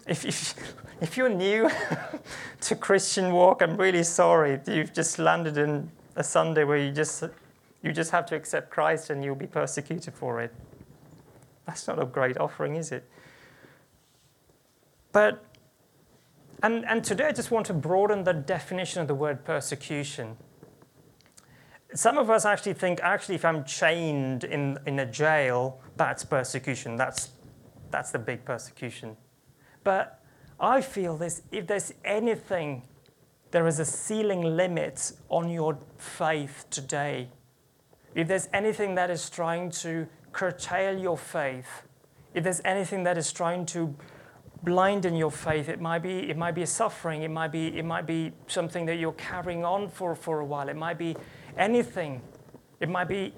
If, 0.07 0.27
if, 0.27 0.55
if 1.01 1.17
you're 1.17 1.31
new 1.31 1.71
to 2.61 2.77
Christian 2.77 3.33
walk, 3.33 3.63
I'm 3.63 3.77
really 3.79 4.03
sorry. 4.03 4.61
You've 4.67 4.93
just 4.93 5.19
landed 5.19 5.57
in 5.57 5.91
a 6.15 6.23
Sunday 6.23 6.65
where 6.65 6.77
you 6.77 6.93
just, 6.93 7.25
you 7.83 7.93
just 7.93 8.11
have 8.11 8.27
to 8.27 8.37
accept 8.37 8.69
Christ 8.71 9.09
and 9.09 9.25
you'll 9.25 9.35
be 9.35 9.47
persecuted 9.47 10.13
for 10.13 10.43
it. 10.43 10.55
That's 11.67 11.87
not 11.87 12.03
a 12.03 12.05
great 12.05 12.37
offering, 12.39 12.77
is 12.77 12.93
it? 12.93 13.09
But, 15.19 15.45
and, 16.63 16.85
and 16.85 17.03
today 17.03 17.27
I 17.27 17.33
just 17.33 17.51
want 17.51 17.67
to 17.67 17.75
broaden 17.75 18.23
the 18.23 18.33
definition 18.33 19.03
of 19.03 19.09
the 19.09 19.17
word 19.17 19.45
persecution. 19.45 20.37
Some 21.93 22.19
of 22.19 22.31
us 22.31 22.45
actually 22.45 22.75
think, 22.75 23.01
actually, 23.03 23.35
if 23.35 23.45
I'm 23.45 23.65
chained 23.65 24.45
in, 24.45 24.79
in 24.87 25.01
a 25.01 25.05
jail, 25.05 25.81
that's 25.97 26.25
persecution. 26.25 26.95
That's 26.95 27.31
that's 27.91 28.13
the 28.13 28.21
big 28.21 28.45
persecution. 28.45 29.17
But 29.83 30.23
I 30.61 30.81
feel 30.83 31.17
this 31.17 31.43
if 31.51 31.67
there's 31.67 31.93
anything, 32.05 32.85
there 33.51 33.67
is 33.67 33.81
a 33.81 33.85
ceiling 33.85 34.43
limit 34.57 35.15
on 35.31 35.51
your 35.51 35.79
faith 35.97 36.67
today. 36.71 37.29
If 38.15 38.29
there's 38.29 38.49
anything 38.53 38.95
that 38.95 39.11
is 39.11 39.29
trying 39.29 39.73
to 39.83 40.07
curtail 40.31 40.97
your 40.97 41.19
faith, 41.19 41.83
if 42.35 42.45
there's 42.45 42.61
anything 42.65 43.03
that 43.03 43.19
is 43.19 43.33
trying 43.33 43.67
to 43.67 43.97
blind 44.63 45.05
in 45.05 45.15
your 45.15 45.31
faith, 45.31 45.69
it 45.69 45.81
might 45.81 46.01
be 46.01 46.31
it 46.31 46.37
might 46.37 46.55
be 46.55 46.63
a 46.63 46.67
suffering, 46.67 47.23
it 47.23 47.31
might 47.31 47.53
be 47.53 47.79
it 47.79 47.85
might 47.85 48.07
be 48.07 48.33
something 48.47 48.87
that 48.87 48.97
you're 48.97 49.13
carrying 49.13 49.65
on 49.65 49.89
for, 49.89 50.15
for 50.15 50.41
a 50.41 50.45
while, 50.45 50.69
it 50.69 50.77
might 50.77 50.99
be 50.99 51.17
anything. 51.57 52.21
It 52.81 52.89
might 52.89 53.09
be 53.09 53.35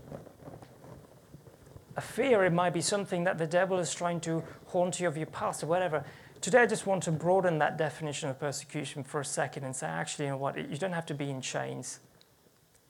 a 1.97 2.01
fear, 2.01 2.45
it 2.45 2.53
might 2.53 2.75
be 2.75 2.81
something 2.81 3.25
that 3.25 3.39
the 3.39 3.47
devil 3.47 3.79
is 3.79 3.95
trying 3.95 4.21
to 4.21 4.43
haunt 4.67 5.01
you 5.01 5.09
of 5.09 5.17
your 5.17 5.27
past 5.27 5.63
or 5.63 5.67
whatever. 5.67 6.05
Today, 6.41 6.63
I 6.63 6.67
just 6.67 6.87
want 6.87 7.03
to 7.03 7.13
broaden 7.13 7.59
that 7.59 7.77
definition 7.77 8.31
of 8.31 8.39
persecution 8.39 9.05
for 9.05 9.21
a 9.21 9.25
second 9.25 9.65
and 9.65 9.77
say, 9.77 9.87
actually, 9.87 10.27
you 10.27 10.31
know 10.31 10.39
what? 10.39 10.57
You 10.57 10.77
don't 10.79 10.93
have 10.93 11.07
to 11.07 11.15
be 11.15 11.29
in 11.29 11.43
chains. 11.43 12.01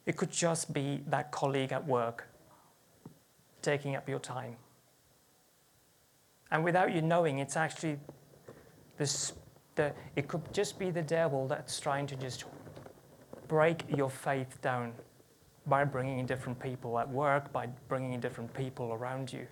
It 0.07 0.17
could 0.17 0.31
just 0.31 0.73
be 0.73 1.03
that 1.09 1.33
colleague 1.33 1.73
at 1.73 1.87
work 1.87 2.29
taking 3.63 3.97
up 3.97 4.09
your 4.09 4.21
time. 4.21 4.57
And 6.51 6.65
without 6.65 6.95
you 6.95 7.03
knowing, 7.03 7.39
it's 7.39 7.57
actually 7.57 7.99
this, 9.01 9.33
the, 9.77 9.95
it 10.15 10.29
could 10.29 10.43
just 10.53 10.79
be 10.79 10.91
the 10.91 11.01
devil 11.01 11.49
that's 11.49 11.81
trying 11.81 12.07
to 12.07 12.17
just 12.17 12.45
break 13.49 13.83
your 13.97 14.11
faith 14.11 14.61
down 14.61 14.93
by 15.67 15.85
bringing 15.85 16.19
in 16.19 16.27
different 16.27 16.61
people 16.61 16.99
at 16.99 17.09
work, 17.09 17.51
by 17.51 17.67
bringing 17.89 18.13
in 18.13 18.21
different 18.21 18.53
people 18.53 18.93
around 18.93 19.33
you. 19.33 19.47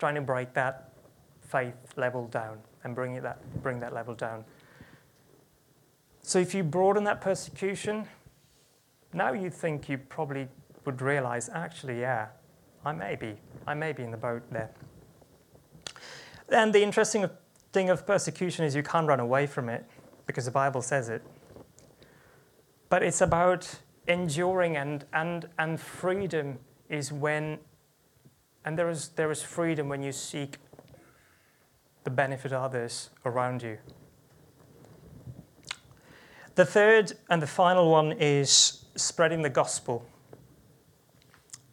Trying 0.00 0.16
to 0.16 0.20
break 0.20 0.52
that 0.54 0.92
faith 1.40 1.76
level 1.94 2.26
down 2.26 2.58
and 2.82 2.96
bring, 2.96 3.14
it 3.14 3.22
that, 3.22 3.38
bring 3.62 3.78
that 3.78 3.94
level 3.94 4.14
down. 4.14 4.44
So 6.20 6.40
if 6.40 6.52
you 6.52 6.64
broaden 6.64 7.04
that 7.04 7.20
persecution, 7.20 8.08
now 9.12 9.32
you 9.32 9.50
think 9.50 9.88
you 9.88 9.98
probably 9.98 10.48
would 10.84 11.00
realize, 11.00 11.48
actually, 11.48 12.00
yeah, 12.00 12.26
I 12.84 12.90
may 12.90 13.14
be. 13.14 13.36
I 13.68 13.74
may 13.74 13.92
be 13.92 14.02
in 14.02 14.10
the 14.10 14.16
boat 14.16 14.42
there. 14.50 14.70
And 16.50 16.72
the 16.72 16.82
interesting 16.82 17.28
thing 17.72 17.90
of 17.90 18.06
persecution 18.06 18.64
is 18.64 18.74
you 18.74 18.82
can't 18.82 19.06
run 19.06 19.20
away 19.20 19.46
from 19.46 19.68
it 19.68 19.84
because 20.26 20.46
the 20.46 20.50
Bible 20.50 20.82
says 20.82 21.08
it 21.08 21.22
but 22.88 23.02
it's 23.02 23.20
about 23.20 23.80
enduring 24.06 24.76
and, 24.76 25.04
and, 25.12 25.48
and 25.58 25.80
freedom 25.80 26.58
is 26.88 27.12
when 27.12 27.58
And 28.64 28.78
there 28.78 28.88
is, 28.90 29.10
there 29.10 29.30
is 29.30 29.42
freedom 29.42 29.88
when 29.88 30.02
you 30.02 30.12
seek 30.12 30.56
the 32.04 32.10
benefit 32.10 32.52
of 32.52 32.62
others 32.62 33.10
around 33.24 33.62
you. 33.62 33.78
The 36.54 36.64
third 36.64 37.12
and 37.30 37.40
the 37.40 37.46
final 37.46 37.90
one 37.90 38.12
is 38.12 38.84
spreading 38.96 39.42
the 39.42 39.50
gospel. 39.50 40.04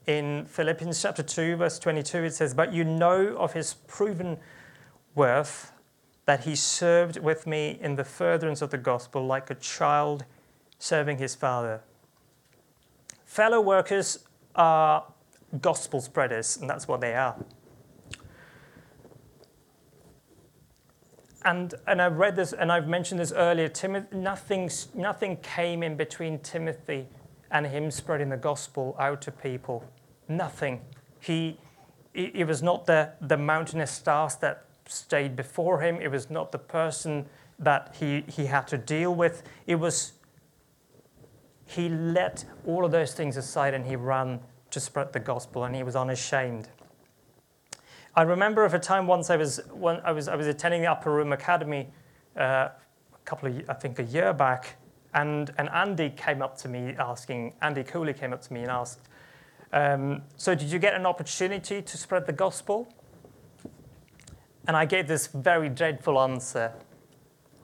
In 0.06 0.46
Philippians 0.46 1.02
chapter 1.02 1.24
2, 1.24 1.56
verse 1.56 1.80
22, 1.80 2.26
it 2.26 2.34
says, 2.34 2.54
But 2.54 2.72
you 2.72 2.84
know 2.84 3.36
of 3.38 3.54
his 3.54 3.74
proven 3.88 4.38
worth, 5.16 5.72
that 6.26 6.42
he 6.42 6.56
served 6.56 7.18
with 7.20 7.48
me 7.48 7.78
in 7.82 7.96
the 7.96 8.04
furtherance 8.04 8.62
of 8.62 8.70
the 8.70 8.78
gospel 8.78 9.26
like 9.26 9.50
a 9.50 9.56
child 9.56 10.26
serving 10.80 11.18
his 11.18 11.36
father. 11.36 11.82
Fellow 13.26 13.62
workers 13.62 14.20
are 14.56 15.06
gospel 15.62 16.02
spreaders, 16.02 16.58
and 16.58 16.70
that's 16.70 16.88
what 16.88 17.02
they 17.02 17.14
are. 17.14 17.36
And, 21.44 21.76
and 21.86 22.02
I've 22.02 22.18
read 22.18 22.36
this, 22.36 22.54
and 22.54 22.72
I've 22.72 22.88
mentioned 22.88 23.20
this 23.20 23.32
earlier. 23.32 23.70
Timothy, 23.70 24.16
nothing, 24.16 24.70
nothing 24.96 25.38
came 25.38 25.84
in 25.84 25.96
between 25.96 26.40
Timothy 26.40 27.08
and 27.52 27.68
him 27.68 27.92
spreading 27.92 28.30
the 28.30 28.38
gospel 28.38 28.96
out 29.00 29.22
to 29.24 29.32
people. 29.32 29.84
Nothing. 30.28 30.82
He, 31.20 31.60
it 32.16 32.48
was 32.48 32.64
not 32.64 32.88
the, 32.88 33.12
the 33.22 33.38
mountainous 33.38 34.00
task 34.00 34.40
that 34.40 34.66
stayed 34.88 35.36
before 35.36 35.82
him. 35.82 36.00
It 36.02 36.10
was 36.10 36.30
not 36.30 36.52
the 36.52 36.60
person 36.60 37.26
that 37.60 37.96
he, 38.00 38.24
he 38.28 38.46
had 38.46 38.68
to 38.68 38.78
deal 38.78 39.14
with. 39.14 39.44
It 39.68 39.76
was, 39.76 40.14
he 41.66 41.90
let 41.90 42.46
all 42.66 42.86
of 42.86 42.92
those 42.92 43.14
things 43.14 43.38
aside 43.38 43.74
and 43.74 43.86
he 43.86 43.96
ran 43.96 44.40
to 44.72 44.80
spread 44.80 45.14
the 45.14 45.20
gospel 45.20 45.64
and 45.64 45.76
he 45.76 45.84
was 45.84 45.96
unashamed. 45.96 46.68
I 48.16 48.22
remember 48.22 48.64
of 48.64 48.74
a 48.74 48.80
time 48.80 49.08
once 49.08 49.30
I 49.30 49.36
was, 49.36 49.60
when 49.72 50.00
I 50.02 50.12
was, 50.12 50.28
I 50.28 50.36
was 50.36 50.48
attending 50.48 50.82
the 50.82 50.92
Upper 50.92 51.12
Room 51.12 51.34
Academy 51.34 51.90
uh, 52.38 52.70
a 53.14 53.26
couple 53.26 53.50
of, 53.50 53.70
I 53.70 53.74
think 53.74 54.00
a 54.00 54.04
year 54.04 54.34
back, 54.34 54.78
and, 55.14 55.52
and 55.58 55.70
Andy 55.70 56.10
came 56.10 56.42
up 56.42 56.58
to 56.60 56.70
me 56.70 56.94
asking, 57.00 57.54
Andy 57.62 57.84
Cooley 57.84 58.14
came 58.14 58.34
up 58.34 58.42
to 58.42 58.54
me 58.54 58.62
and 58.62 58.72
asked, 58.72 59.00
um, 59.74 60.22
so 60.38 60.56
did 60.56 60.70
you 60.70 60.80
get 60.80 60.94
an 60.94 61.06
opportunity 61.06 61.82
to 61.82 61.98
spread 61.98 62.26
the 62.26 62.34
gospel? 62.34 62.88
And 64.68 64.76
I 64.76 64.86
gave 64.86 65.08
this 65.08 65.28
very 65.28 65.70
dreadful 65.70 66.20
answer. 66.20 66.74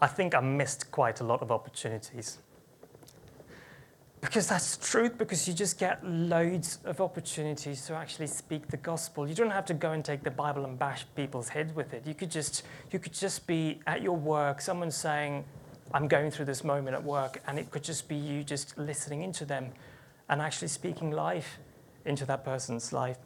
I 0.02 0.08
think 0.08 0.36
I 0.36 0.40
missed 0.40 0.92
quite 0.92 1.20
a 1.20 1.24
lot 1.24 1.42
of 1.42 1.52
opportunities. 1.52 2.40
Because 4.22 4.48
that's 4.48 4.78
truth, 4.78 5.18
because 5.18 5.48
you 5.48 5.54
just 5.54 5.80
get 5.80 6.06
loads 6.06 6.78
of 6.86 7.02
opportunities 7.02 7.88
to 7.88 7.96
actually 7.96 8.28
speak 8.28 8.68
the 8.68 8.78
gospel. 8.78 9.28
You 9.28 9.34
don't 9.34 9.50
have 9.50 9.66
to 9.66 9.74
go 9.74 9.94
and 9.94 10.06
take 10.06 10.22
the 10.22 10.30
Bible 10.30 10.66
and 10.66 10.78
bash 10.78 11.06
people's 11.16 11.50
heads 11.50 11.74
with 11.74 11.92
it. 11.94 12.06
You 12.06 12.14
could 12.14 12.30
just, 12.30 12.64
you 12.92 13.00
could 13.00 13.14
just 13.14 13.48
be 13.48 13.80
at 13.88 14.04
your 14.04 14.16
work, 14.16 14.62
someone 14.62 14.92
saying, 14.92 15.44
I'm 15.92 16.08
going 16.08 16.30
through 16.30 16.46
this 16.46 16.64
moment 16.64 16.96
at 16.96 17.04
work, 17.04 17.42
and 17.48 17.58
it 17.58 17.72
could 17.72 17.84
just 17.84 18.08
be 18.08 18.16
you 18.16 18.44
just 18.44 18.78
listening 18.78 19.24
into 19.24 19.44
them 19.44 19.72
and 20.30 20.40
actually 20.40 20.68
speaking 20.68 21.10
life 21.10 21.58
into 22.06 22.26
that 22.26 22.46
person's 22.46 22.94
life. 22.94 23.18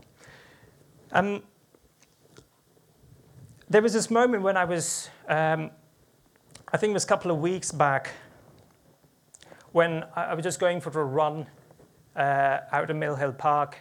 Um, 1.12 1.44
there 3.70 3.82
was 3.82 3.94
this 3.94 4.12
moment 4.12 4.44
when 4.44 4.58
I 4.58 4.66
was, 4.66 5.10
um, 5.28 5.72
I 6.72 6.78
think 6.78 6.92
it 6.92 6.94
was 6.94 7.04
a 7.04 7.08
couple 7.08 7.32
of 7.32 7.40
weeks 7.40 7.72
back, 7.72 8.12
when 9.72 10.06
I, 10.16 10.34
was 10.34 10.44
just 10.44 10.60
going 10.60 10.80
for 10.80 10.90
a 11.02 11.04
run 11.04 11.48
uh, 12.16 12.60
out 12.72 12.90
of 12.90 12.96
Mill 12.96 13.16
Hill 13.16 13.34
Park, 13.34 13.78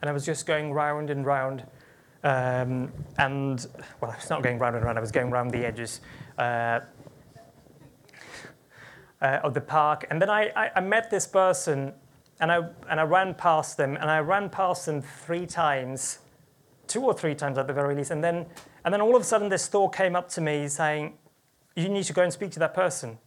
and 0.00 0.08
I 0.08 0.12
was 0.12 0.24
just 0.24 0.46
going 0.46 0.72
round 0.72 1.10
and 1.10 1.24
round. 1.26 1.64
Um, 2.22 2.92
and, 3.16 3.66
well, 4.00 4.10
I 4.10 4.16
was 4.16 4.30
not 4.30 4.42
going 4.42 4.58
round 4.58 4.76
and 4.76 4.84
round, 4.84 4.98
I 4.98 5.00
was 5.00 5.10
going 5.10 5.30
round 5.30 5.50
the 5.50 5.64
edges 5.64 6.00
uh, 6.36 6.80
uh, 9.20 9.40
of 9.42 9.54
the 9.54 9.60
park. 9.60 10.06
And 10.10 10.20
then 10.20 10.30
I, 10.30 10.52
I, 10.54 10.70
I 10.76 10.80
met 10.80 11.10
this 11.10 11.26
person, 11.26 11.94
and 12.40 12.52
I, 12.52 12.60
and 12.88 13.00
I 13.00 13.04
ran 13.04 13.34
past 13.34 13.76
them, 13.76 13.96
and 13.96 14.10
I 14.10 14.20
ran 14.20 14.50
past 14.50 14.86
them 14.86 15.02
three 15.02 15.46
times, 15.46 16.18
two 16.86 17.02
or 17.02 17.14
three 17.14 17.34
times 17.34 17.58
at 17.58 17.66
the 17.66 17.72
very 17.72 17.94
least. 17.94 18.10
And 18.10 18.22
then 18.22 18.46
and 18.88 18.94
then 18.94 19.02
all 19.02 19.14
of 19.14 19.20
a 19.20 19.24
sudden, 19.26 19.50
this 19.50 19.66
thought 19.66 19.94
came 19.94 20.16
up 20.16 20.30
to 20.30 20.40
me 20.40 20.66
saying, 20.66 21.12
You 21.76 21.90
need 21.90 22.04
to 22.04 22.14
go 22.14 22.22
and 22.22 22.32
speak 22.32 22.52
to 22.52 22.58
that 22.60 22.72
person. 22.72 23.18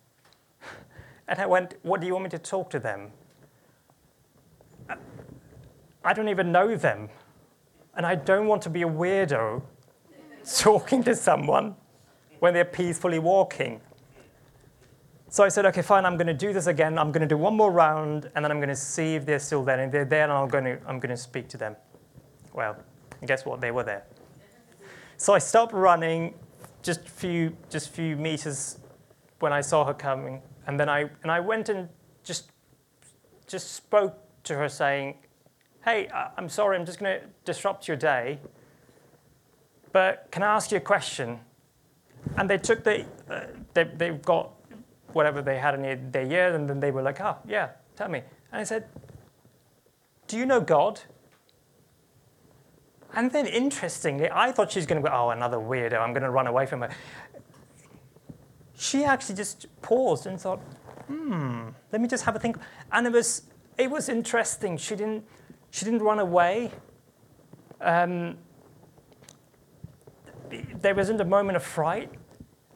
And 1.28 1.40
I 1.40 1.46
went, 1.46 1.76
What 1.84 2.02
do 2.02 2.08
you 2.08 2.14
want 2.14 2.24
me 2.24 2.30
to 2.32 2.40
talk 2.40 2.72
to 2.72 2.80
them? 2.80 3.12
I 6.04 6.14
don't 6.14 6.30
even 6.30 6.52
know 6.52 6.76
them. 6.76 7.10
And 7.96 8.08
I 8.08 8.16
don't 8.16 8.48
want 8.48 8.64
to 8.64 8.72
be 8.72 8.82
a 8.82 8.88
weirdo 8.88 9.62
talking 10.58 11.04
to 11.04 11.14
someone 11.14 11.76
when 12.40 12.56
they're 12.56 12.66
peacefully 12.66 13.20
walking. 13.20 13.82
So 15.30 15.44
I 15.44 15.50
said, 15.50 15.68
okay, 15.68 15.84
fine, 15.84 16.06
I'm 16.06 16.18
going 16.18 16.26
to 16.26 16.34
do 16.34 16.54
this 16.54 16.66
again. 16.66 16.98
I'm 16.98 17.12
going 17.12 17.22
to 17.22 17.28
do 17.28 17.38
one 17.38 17.56
more 17.56 17.72
round, 17.72 18.32
and 18.34 18.44
then 18.44 18.52
I'm 18.52 18.58
going 18.58 18.70
to 18.70 18.76
see 18.76 19.14
if 19.14 19.28
they're 19.28 19.38
still 19.38 19.64
there. 19.64 19.76
And 19.80 19.86
if 19.86 19.92
they're 19.92 20.06
there, 20.06 20.24
and 20.24 20.32
I'm 20.32 20.48
going 20.48 20.64
to, 20.64 20.80
I'm 20.88 21.00
going 21.00 21.12
to 21.12 21.18
speak 21.18 21.50
to 21.50 21.58
them. 21.58 21.76
Well, 22.52 22.78
guess 23.28 23.46
what? 23.46 23.62
They 23.62 23.70
were 23.70 23.84
there. 23.84 24.08
So 25.22 25.34
I 25.36 25.38
stopped 25.38 25.72
running 25.72 26.34
just 26.82 27.08
few 27.08 27.56
just 27.70 27.90
few 27.90 28.16
meters 28.16 28.80
when 29.40 29.54
I 29.54 29.62
saw 29.62 29.86
her 29.86 29.94
coming, 29.94 30.42
and 30.66 30.80
then 30.80 30.90
I 30.90 31.12
and 31.22 31.32
I 31.32 31.40
went 31.40 31.70
and 31.70 31.90
just 32.24 32.52
just 33.46 33.74
spoke 33.74 34.18
to 34.46 34.56
her 34.56 34.68
saying, 34.68 35.18
"Hey, 35.86 36.10
I'm 36.12 36.50
sorry, 36.50 36.76
I'm 36.76 36.88
just 36.88 36.98
going 36.98 37.22
to 37.22 37.28
disrupt 37.46 37.88
your 37.88 37.98
day, 37.98 38.40
but 39.92 40.28
can 40.32 40.42
I 40.42 40.56
ask 40.56 40.72
you 40.72 40.78
a 40.78 40.88
question?" 40.96 41.40
And 42.38 42.50
they 42.50 42.58
took 42.58 42.84
the 42.84 43.06
uh, 43.30 43.42
they 43.76 43.84
they've 43.84 44.24
got 44.24 44.50
whatever 45.14 45.44
they 45.44 45.60
had 45.60 45.76
in 45.76 46.12
their 46.12 46.26
year, 46.26 46.56
and 46.56 46.68
then 46.68 46.80
they 46.80 46.90
were 46.90 47.04
like, 47.04 47.22
"Oh, 47.22 47.38
yeah, 47.48 47.70
tell 47.96 48.10
me." 48.10 48.24
And 48.52 48.62
I 48.62 48.64
said, 48.64 48.86
"Do 50.26 50.36
you 50.36 50.48
know 50.48 50.62
God?" 50.62 51.00
And 53.14 53.32
then 53.32 53.46
interestingly, 53.46 54.30
I 54.32 54.52
thought 54.52 54.72
she 54.72 54.80
was 54.80 54.86
going 54.86 55.02
to 55.02 55.08
go, 55.08 55.14
oh, 55.14 55.30
another 55.32 55.58
weirdo, 55.58 56.00
I'm 56.00 56.14
going 56.14 56.24
to 56.24 56.30
run 56.30 56.48
away 56.48 56.66
from 56.66 56.82
her. 56.82 56.90
She 58.78 59.04
actually 59.04 59.36
just 59.36 59.68
paused 59.82 60.26
and 60.26 60.40
thought, 60.40 60.60
hmm, 61.08 61.70
let 61.92 62.02
me 62.02 62.08
just 62.08 62.24
have 62.24 62.36
a 62.36 62.40
think. 62.40 62.58
And 62.92 63.06
it 63.06 63.14
was, 63.14 63.44
it 63.78 63.92
was 63.92 64.08
interesting. 64.10 64.78
She 64.78 64.96
didn't, 64.96 65.26
she 65.72 65.86
didn't 65.86 66.02
run 66.02 66.20
away. 66.20 66.72
Um, 67.82 68.38
there 70.82 70.96
wasn't 70.96 71.22
a 71.22 71.26
moment 71.26 71.58
of 71.58 71.64
fright. 71.64 72.12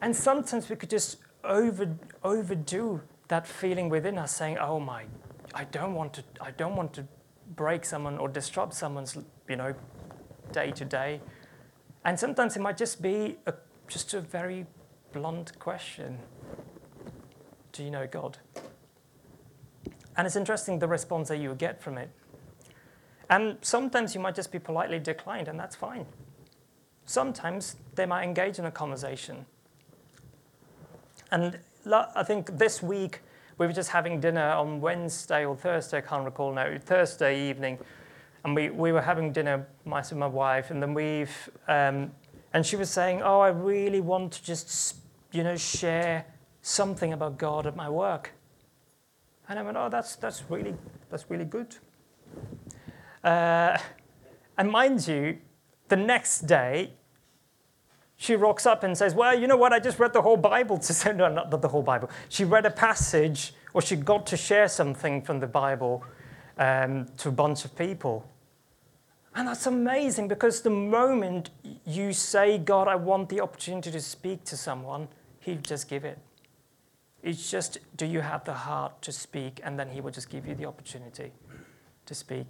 And 0.02 0.14
sometimes 0.14 0.68
we 0.68 0.76
could 0.76 0.90
just 0.90 1.16
over, 1.44 1.96
overdo 2.22 3.00
that 3.28 3.46
feeling 3.46 3.88
within 3.88 4.18
us 4.18 4.34
saying, 4.34 4.58
oh 4.58 4.78
my, 4.78 5.04
I 5.54 5.64
don't 5.64 5.94
want 5.94 6.12
to, 6.14 6.24
I 6.40 6.50
don't 6.50 6.76
want 6.76 6.92
to 6.94 7.06
break 7.54 7.84
someone 7.84 8.18
or 8.18 8.28
disrupt 8.28 8.74
someone's, 8.74 9.16
you 9.48 9.56
know, 9.56 9.74
day 10.52 10.70
to 10.72 10.84
day. 10.84 11.20
And 12.04 12.18
sometimes 12.18 12.56
it 12.56 12.60
might 12.60 12.76
just 12.76 13.02
be 13.02 13.36
a, 13.46 13.54
just 13.88 14.14
a 14.14 14.20
very 14.20 14.66
blunt 15.12 15.58
question 15.58 16.18
Do 17.72 17.82
you 17.82 17.90
know 17.90 18.06
God? 18.06 18.38
And 20.16 20.26
it's 20.26 20.36
interesting 20.36 20.78
the 20.78 20.88
response 20.88 21.28
that 21.28 21.38
you 21.38 21.54
get 21.54 21.82
from 21.82 21.98
it. 21.98 22.10
And 23.28 23.58
sometimes 23.60 24.14
you 24.14 24.20
might 24.20 24.34
just 24.34 24.52
be 24.52 24.58
politely 24.58 24.98
declined, 24.98 25.48
and 25.48 25.58
that's 25.58 25.76
fine. 25.76 26.06
Sometimes 27.04 27.76
they 27.94 28.06
might 28.06 28.24
engage 28.24 28.58
in 28.58 28.64
a 28.64 28.70
conversation. 28.70 29.46
And 31.30 31.58
I 31.92 32.22
think 32.22 32.56
this 32.56 32.82
week 32.82 33.20
we 33.58 33.66
were 33.66 33.72
just 33.72 33.90
having 33.90 34.20
dinner 34.20 34.50
on 34.50 34.80
Wednesday 34.80 35.44
or 35.44 35.56
Thursday, 35.56 35.98
I 35.98 36.00
can't 36.02 36.24
recall 36.24 36.52
now, 36.52 36.78
Thursday 36.78 37.48
evening 37.48 37.78
and 38.46 38.54
we, 38.54 38.70
we 38.70 38.92
were 38.92 39.02
having 39.02 39.32
dinner, 39.32 39.66
myself 39.84 40.12
and 40.12 40.20
my 40.20 40.28
wife, 40.28 40.70
and 40.70 40.80
then 40.80 40.94
we've, 40.94 41.50
um, 41.66 42.12
and 42.54 42.64
she 42.64 42.76
was 42.76 42.88
saying, 42.88 43.20
oh, 43.20 43.40
I 43.40 43.48
really 43.48 44.00
want 44.00 44.34
to 44.34 44.44
just, 44.44 44.94
you 45.32 45.42
know, 45.42 45.56
share 45.56 46.24
something 46.62 47.12
about 47.12 47.38
God 47.38 47.66
at 47.66 47.74
my 47.74 47.90
work. 47.90 48.30
And 49.48 49.58
I 49.58 49.62
went, 49.62 49.76
oh, 49.76 49.88
that's, 49.88 50.14
that's, 50.14 50.44
really, 50.48 50.76
that's 51.10 51.28
really 51.28 51.44
good. 51.44 51.74
Uh, 53.24 53.78
and 54.56 54.70
mind 54.70 55.08
you, 55.08 55.38
the 55.88 55.96
next 55.96 56.42
day, 56.46 56.92
she 58.14 58.36
rocks 58.36 58.64
up 58.64 58.84
and 58.84 58.96
says, 58.96 59.12
Well, 59.12 59.38
you 59.38 59.48
know 59.48 59.56
what? 59.56 59.72
I 59.72 59.80
just 59.80 59.98
read 59.98 60.12
the 60.12 60.22
whole 60.22 60.36
Bible. 60.36 60.78
To 60.78 60.94
say, 60.94 61.12
no, 61.16 61.28
not 61.28 61.50
the 61.50 61.68
whole 61.68 61.82
Bible. 61.82 62.10
She 62.28 62.44
read 62.44 62.64
a 62.64 62.70
passage, 62.70 63.54
or 63.74 63.82
she 63.82 63.96
got 63.96 64.24
to 64.28 64.36
share 64.36 64.68
something 64.68 65.20
from 65.20 65.40
the 65.40 65.46
Bible 65.48 66.04
um, 66.56 67.08
to 67.18 67.28
a 67.28 67.32
bunch 67.32 67.64
of 67.64 67.76
people. 67.76 68.24
And 69.36 69.46
that's 69.46 69.66
amazing 69.66 70.28
because 70.28 70.62
the 70.62 70.70
moment 70.70 71.50
you 71.84 72.14
say, 72.14 72.56
God, 72.56 72.88
I 72.88 72.96
want 72.96 73.28
the 73.28 73.42
opportunity 73.42 73.90
to 73.90 74.00
speak 74.00 74.44
to 74.44 74.56
someone, 74.56 75.08
He'll 75.40 75.58
just 75.58 75.90
give 75.90 76.06
it. 76.06 76.18
It's 77.22 77.50
just, 77.50 77.78
do 77.98 78.06
you 78.06 78.20
have 78.20 78.44
the 78.44 78.54
heart 78.54 79.02
to 79.02 79.12
speak? 79.12 79.60
And 79.62 79.78
then 79.78 79.90
He 79.90 80.00
will 80.00 80.10
just 80.10 80.30
give 80.30 80.46
you 80.48 80.54
the 80.54 80.64
opportunity 80.64 81.32
to 82.06 82.14
speak. 82.14 82.46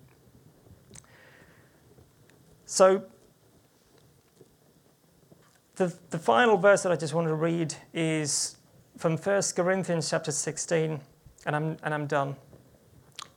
So, 2.67 3.03
the, 5.75 5.93
the 6.11 6.19
final 6.19 6.57
verse 6.57 6.85
that 6.85 6.93
I 6.93 6.97
just 6.97 7.15
want 7.15 7.27
to 7.27 7.35
read 7.35 7.75
is 7.93 8.57
from 8.97 9.17
1 9.17 9.43
Corinthians 9.57 10.09
chapter 10.09 10.31
16, 10.31 11.01
and 11.47 11.57
I'm, 11.57 11.77
and 11.83 11.93
I'm 11.93 12.07
done. 12.07 12.37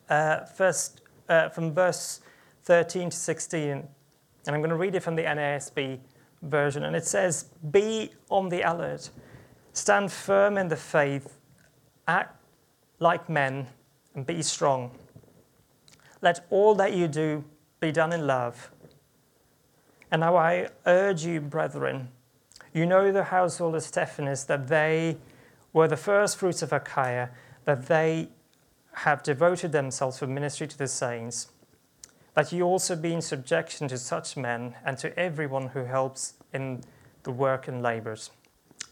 Uh, 0.07 0.45
first, 0.45 1.01
uh, 1.27 1.49
from 1.49 1.73
verse 1.73 2.21
13 2.69 3.09
to 3.09 3.17
16, 3.17 3.71
and 3.71 3.87
I'm 4.45 4.61
going 4.61 4.69
to 4.69 4.75
read 4.75 4.93
it 4.93 4.99
from 4.99 5.15
the 5.15 5.23
NASB 5.23 5.97
version, 6.43 6.83
and 6.83 6.95
it 6.95 7.03
says, 7.03 7.45
Be 7.71 8.11
on 8.29 8.49
the 8.49 8.61
alert, 8.61 9.09
stand 9.73 10.11
firm 10.11 10.55
in 10.55 10.67
the 10.67 10.75
faith, 10.75 11.39
act 12.07 12.39
like 12.99 13.27
men, 13.27 13.65
and 14.13 14.23
be 14.23 14.43
strong. 14.43 14.91
Let 16.21 16.45
all 16.51 16.75
that 16.75 16.93
you 16.93 17.07
do 17.07 17.43
be 17.79 17.91
done 17.91 18.13
in 18.13 18.27
love. 18.27 18.69
And 20.11 20.19
now 20.19 20.37
I 20.37 20.67
urge 20.85 21.25
you, 21.25 21.41
brethren, 21.41 22.09
you 22.71 22.85
know 22.85 23.11
the 23.11 23.23
household 23.23 23.73
of 23.73 23.81
Stephanas, 23.81 24.43
that 24.43 24.67
they 24.67 25.17
were 25.73 25.87
the 25.87 25.97
first 25.97 26.37
fruits 26.37 26.61
of 26.61 26.71
Achaia, 26.71 27.31
that 27.65 27.87
they 27.87 28.29
have 28.93 29.23
devoted 29.23 29.71
themselves 29.71 30.19
for 30.19 30.27
ministry 30.27 30.67
to 30.67 30.77
the 30.77 30.87
saints, 30.87 31.47
that 32.39 32.53
you 32.53 32.63
also 32.63 32.95
be 32.95 33.11
in 33.11 33.21
subjection 33.21 33.85
to 33.89 33.97
such 33.97 34.37
men 34.37 34.73
and 34.85 34.97
to 34.97 35.19
everyone 35.19 35.67
who 35.67 35.83
helps 35.83 36.35
in 36.53 36.81
the 37.23 37.31
work 37.31 37.67
and 37.67 37.83
labours. 37.83 38.31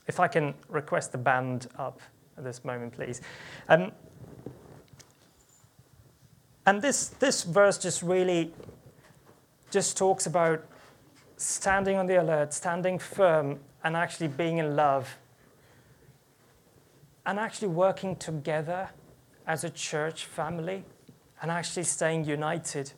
If 0.05 0.19
I 0.19 0.27
can 0.27 0.53
request 0.67 1.13
the 1.13 1.17
band 1.17 1.67
up 1.77 2.01
at 2.37 2.43
this 2.43 2.65
moment, 2.65 2.91
please. 2.91 3.21
Um, 3.69 3.93
and 6.65 6.81
this, 6.81 7.07
this 7.07 7.43
verse 7.43 7.77
just 7.77 8.03
really 8.03 8.53
just 9.71 9.95
talks 9.95 10.25
about 10.25 10.65
standing 11.37 11.95
on 11.95 12.05
the 12.05 12.21
alert, 12.21 12.53
standing 12.53 12.99
firm, 12.99 13.61
and 13.81 13.95
actually 13.95 14.27
being 14.27 14.57
in 14.57 14.75
love, 14.75 15.17
and 17.25 17.39
actually 17.39 17.69
working 17.69 18.17
together 18.17 18.89
as 19.45 19.63
a 19.63 19.69
church 19.69 20.25
family, 20.25 20.83
and 21.41 21.49
actually 21.49 21.83
staying 21.83 22.25
united. 22.25 22.91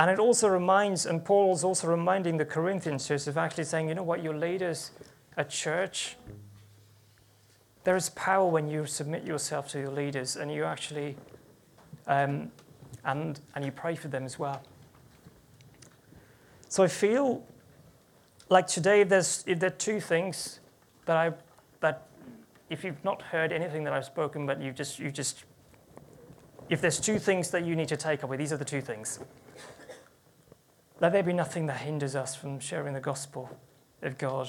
And 0.00 0.10
it 0.10 0.18
also 0.18 0.48
reminds, 0.48 1.04
and 1.04 1.22
Paul's 1.22 1.62
also 1.62 1.86
reminding 1.86 2.38
the 2.38 2.44
Corinthians 2.46 3.06
church 3.06 3.26
of 3.26 3.36
actually 3.36 3.64
saying, 3.64 3.90
you 3.90 3.94
know 3.94 4.02
what, 4.02 4.22
your 4.22 4.34
leaders 4.34 4.92
at 5.36 5.50
church, 5.50 6.16
there 7.84 7.96
is 7.96 8.08
power 8.08 8.48
when 8.48 8.66
you 8.66 8.86
submit 8.86 9.24
yourself 9.24 9.68
to 9.72 9.78
your 9.78 9.90
leaders 9.90 10.36
and 10.36 10.50
you 10.50 10.64
actually, 10.64 11.16
um, 12.06 12.50
and, 13.04 13.40
and 13.54 13.62
you 13.62 13.70
pray 13.70 13.94
for 13.94 14.08
them 14.08 14.24
as 14.24 14.38
well. 14.38 14.62
So 16.70 16.82
I 16.82 16.88
feel 16.88 17.44
like 18.48 18.66
today, 18.66 19.02
if 19.02 19.10
there's 19.10 19.44
if 19.46 19.60
there 19.60 19.68
are 19.68 19.70
two 19.70 20.00
things 20.00 20.60
that 21.04 21.16
I 21.16 21.32
that 21.80 22.06
if 22.70 22.84
you've 22.84 23.04
not 23.04 23.20
heard 23.20 23.52
anything 23.52 23.84
that 23.84 23.92
I've 23.92 24.04
spoken, 24.04 24.46
but 24.46 24.62
you 24.62 24.72
just 24.72 24.98
you 24.98 25.10
just 25.10 25.44
if 26.68 26.80
there's 26.80 27.00
two 27.00 27.18
things 27.18 27.50
that 27.50 27.64
you 27.64 27.74
need 27.76 27.88
to 27.88 27.96
take 27.96 28.22
away, 28.22 28.36
these 28.36 28.52
are 28.52 28.56
the 28.56 28.64
two 28.64 28.80
things. 28.80 29.18
Let 31.00 31.12
there 31.12 31.22
be 31.22 31.32
nothing 31.32 31.66
that 31.66 31.78
hinders 31.78 32.14
us 32.14 32.34
from 32.34 32.60
sharing 32.60 32.94
the 32.94 33.00
gospel 33.00 33.50
of 34.02 34.18
God, 34.18 34.48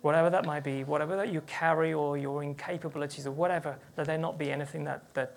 whatever 0.00 0.30
that 0.30 0.46
might 0.46 0.64
be, 0.64 0.82
whatever 0.82 1.16
that 1.16 1.32
you 1.32 1.42
carry 1.42 1.92
or 1.92 2.16
your 2.16 2.42
incapabilities 2.42 3.26
or 3.26 3.32
whatever. 3.32 3.76
Let 3.96 4.06
there 4.06 4.18
not 4.18 4.38
be 4.38 4.50
anything 4.50 4.84
that 4.84 5.14
that 5.14 5.36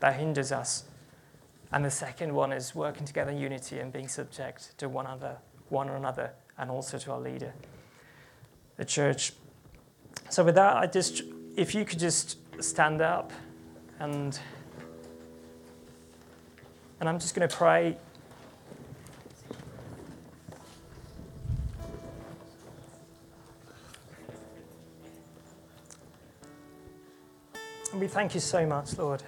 that 0.00 0.14
hinders 0.14 0.52
us. 0.52 0.84
And 1.72 1.84
the 1.84 1.90
second 1.90 2.34
one 2.34 2.52
is 2.52 2.74
working 2.74 3.06
together 3.06 3.30
in 3.30 3.38
unity 3.38 3.78
and 3.78 3.92
being 3.92 4.08
subject 4.08 4.76
to 4.78 4.88
one 4.88 5.06
another, 5.06 5.38
one 5.68 5.88
another, 5.88 6.32
and 6.58 6.70
also 6.70 6.98
to 6.98 7.12
our 7.12 7.20
leader, 7.20 7.54
the 8.76 8.84
church. 8.84 9.32
So 10.28 10.44
with 10.44 10.56
that, 10.56 10.76
I 10.76 10.86
just, 10.86 11.22
if 11.56 11.74
you 11.74 11.84
could 11.84 11.98
just 11.98 12.36
stand 12.60 13.00
up 13.00 13.32
and 14.00 14.38
and 17.00 17.08
I'm 17.08 17.18
just 17.18 17.34
going 17.34 17.48
to 17.48 17.56
pray. 17.56 17.96
We 28.02 28.08
thank 28.08 28.34
you 28.34 28.40
so 28.40 28.66
much, 28.66 28.98
Lord. 28.98 29.22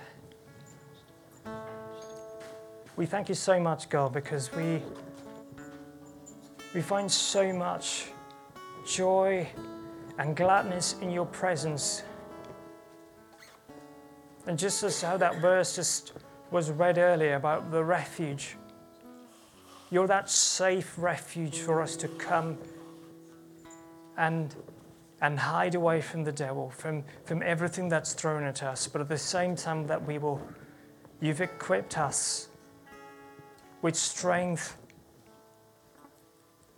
We 2.97 3.07
thank 3.07 3.29
you 3.29 3.37
so 3.37 3.61
much, 3.61 3.89
God, 3.89 4.13
because 4.13 4.53
we, 4.53 4.83
we 6.75 6.81
find 6.83 7.09
so 7.09 7.53
much 7.53 8.07
joy 8.85 9.49
and 10.19 10.35
gladness 10.35 10.97
in 11.01 11.13
your 11.13 11.27
presence. 11.27 12.03
And 14.49 14.59
just 14.59 14.83
as 14.83 15.01
how 15.01 15.19
that 15.19 15.41
verse 15.41 15.77
just 15.77 16.15
was 16.51 16.73
read 16.73 16.99
earlier 16.99 17.37
about 17.37 17.71
the 17.71 17.85
refuge, 17.85 18.57
you're 19.93 20.09
that 20.09 20.29
safe 20.29 20.95
refuge 20.99 21.61
for 21.61 21.81
us 21.81 21.95
to 21.99 22.09
come 22.09 22.59
and, 24.17 24.53
and 25.25 25.39
hide 25.39 25.75
away 25.75 26.03
from 26.03 26.23
the 26.23 26.31
devil, 26.31 26.69
from, 26.69 27.03
from 27.25 27.43
everything 27.43 27.89
that's 27.89 28.13
thrown 28.13 28.45
at 28.45 28.63
us. 28.63 28.87
But 28.87 29.01
at 29.01 29.09
the 29.09 29.17
same 29.17 29.57
time, 29.57 29.87
that 29.87 30.07
we 30.07 30.19
will, 30.19 30.39
you've 31.19 31.41
equipped 31.41 31.97
us 31.97 32.49
with 33.81 33.97
strength 33.97 34.77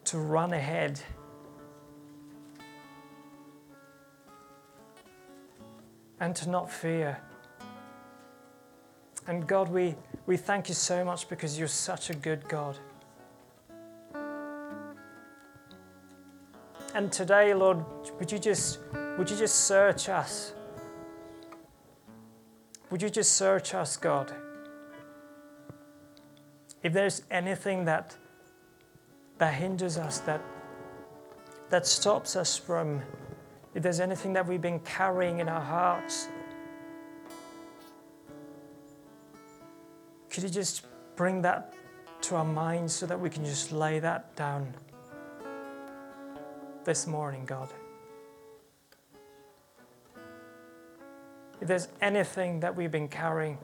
to 0.05 0.19
run 0.19 0.53
ahead. 0.53 1.01
And 6.21 6.37
to 6.37 6.49
not 6.49 6.71
fear. 6.71 7.21
And 9.27 9.45
God, 9.49 9.69
we, 9.69 9.97
we 10.27 10.37
thank 10.37 10.69
you 10.69 10.77
so 10.77 11.05
much 11.05 11.29
because 11.29 11.59
you're 11.59 11.67
such 11.67 12.11
a 12.11 12.15
good 12.15 12.49
God. 12.49 12.79
And 16.95 17.11
today, 17.11 17.53
Lord, 17.53 17.85
would 18.19 18.33
you 18.33 18.39
just 18.39 18.79
would 19.19 19.31
you 19.31 19.37
just 19.37 19.67
search 19.67 20.09
us? 20.09 20.53
Would 22.91 23.03
you 23.03 23.11
just 23.11 23.33
search 23.35 23.75
us, 23.75 23.97
God? 23.97 24.33
if 26.87 26.93
there's 26.93 27.23
anything 27.33 27.85
that 27.85 28.17
that 29.39 29.53
hinders 29.55 29.99
us, 29.99 30.21
that 30.21 30.41
that 31.69 31.85
stops 31.85 32.37
us 32.37 32.57
from, 32.57 33.03
if 33.75 33.83
there's 33.83 33.99
anything 33.99 34.33
that 34.33 34.47
we've 34.47 34.61
been 34.61 34.79
carrying 34.81 35.41
in 35.41 35.49
our 35.49 35.61
hearts, 35.61 36.29
could 40.31 40.45
you 40.45 40.49
just 40.49 40.87
bring 41.17 41.43
that 41.43 41.75
to 42.21 42.37
our 42.37 42.45
minds 42.45 42.95
so 42.95 43.05
that 43.05 43.19
we 43.19 43.29
can 43.29 43.45
just 43.45 43.73
lay 43.73 43.99
that 43.99 44.37
down 44.37 44.73
this 46.85 47.05
morning, 47.05 47.45
God? 47.45 47.69
If 51.61 51.69
there's 51.69 51.89
anything 52.01 52.61
that 52.61 52.77
we've 52.77 52.91
been 52.91 53.09
carrying, 53.09 53.59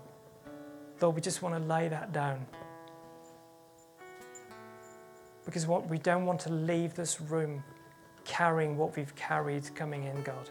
Lord, 1.01 1.15
we 1.15 1.21
just 1.21 1.43
want 1.43 1.55
to 1.55 1.69
lay 1.69 1.89
that 1.89 2.13
down 2.13 2.47
because 5.45 5.67
what 5.67 5.89
we 5.89 5.99
don't 5.99 6.25
want 6.25 6.41
to 6.41 6.53
leave 6.53 6.95
this 6.95 7.21
room 7.21 7.63
carrying 8.25 8.77
what 8.77 8.97
we've 8.97 9.15
carried 9.17 9.75
coming 9.75 10.05
in, 10.05 10.23
God. 10.23 10.49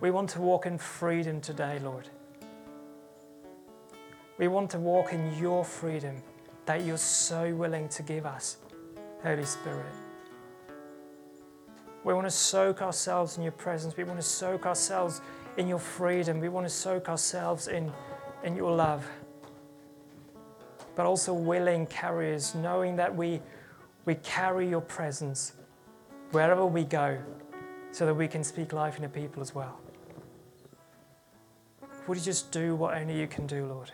We 0.00 0.10
want 0.10 0.30
to 0.30 0.40
walk 0.40 0.66
in 0.66 0.78
freedom 0.78 1.40
today, 1.40 1.78
Lord. 1.78 2.08
We 4.38 4.48
want 4.48 4.70
to 4.70 4.78
walk 4.78 5.12
in 5.12 5.36
your 5.38 5.64
freedom 5.64 6.20
that 6.66 6.82
you're 6.82 6.98
so 6.98 7.54
willing 7.54 7.88
to 7.90 8.02
give 8.02 8.26
us, 8.26 8.56
Holy 9.22 9.44
Spirit. 9.44 10.01
We 12.04 12.14
want 12.14 12.26
to 12.26 12.30
soak 12.30 12.82
ourselves 12.82 13.36
in 13.36 13.42
your 13.42 13.52
presence. 13.52 13.96
We 13.96 14.04
want 14.04 14.18
to 14.18 14.26
soak 14.26 14.66
ourselves 14.66 15.20
in 15.56 15.68
your 15.68 15.78
freedom. 15.78 16.40
We 16.40 16.48
want 16.48 16.66
to 16.66 16.72
soak 16.72 17.08
ourselves 17.08 17.68
in, 17.68 17.92
in 18.42 18.56
your 18.56 18.74
love 18.74 19.06
but 20.94 21.06
also 21.06 21.32
willing 21.32 21.86
carriers, 21.86 22.54
knowing 22.54 22.96
that 22.96 23.14
we, 23.14 23.40
we 24.04 24.14
carry 24.16 24.68
your 24.68 24.80
presence 24.80 25.52
wherever 26.32 26.64
we 26.66 26.84
go 26.84 27.18
so 27.90 28.06
that 28.06 28.14
we 28.14 28.28
can 28.28 28.44
speak 28.44 28.72
life 28.72 28.96
into 28.96 29.08
people 29.08 29.42
as 29.42 29.54
well. 29.54 29.78
Would 32.06 32.18
you 32.18 32.24
just 32.24 32.50
do 32.50 32.74
what 32.74 32.96
only 32.96 33.18
you 33.18 33.26
can 33.26 33.46
do, 33.46 33.66
Lord? 33.66 33.90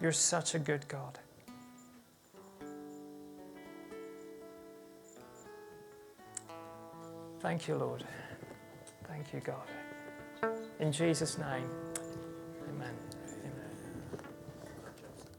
You're 0.00 0.12
such 0.12 0.54
a 0.54 0.58
good 0.58 0.86
God. 0.88 1.18
Thank 7.40 7.68
you, 7.68 7.76
Lord. 7.76 8.04
Thank 9.06 9.32
you, 9.32 9.40
God. 9.40 9.68
In 10.80 10.92
Jesus' 10.92 11.38
name. 11.38 11.68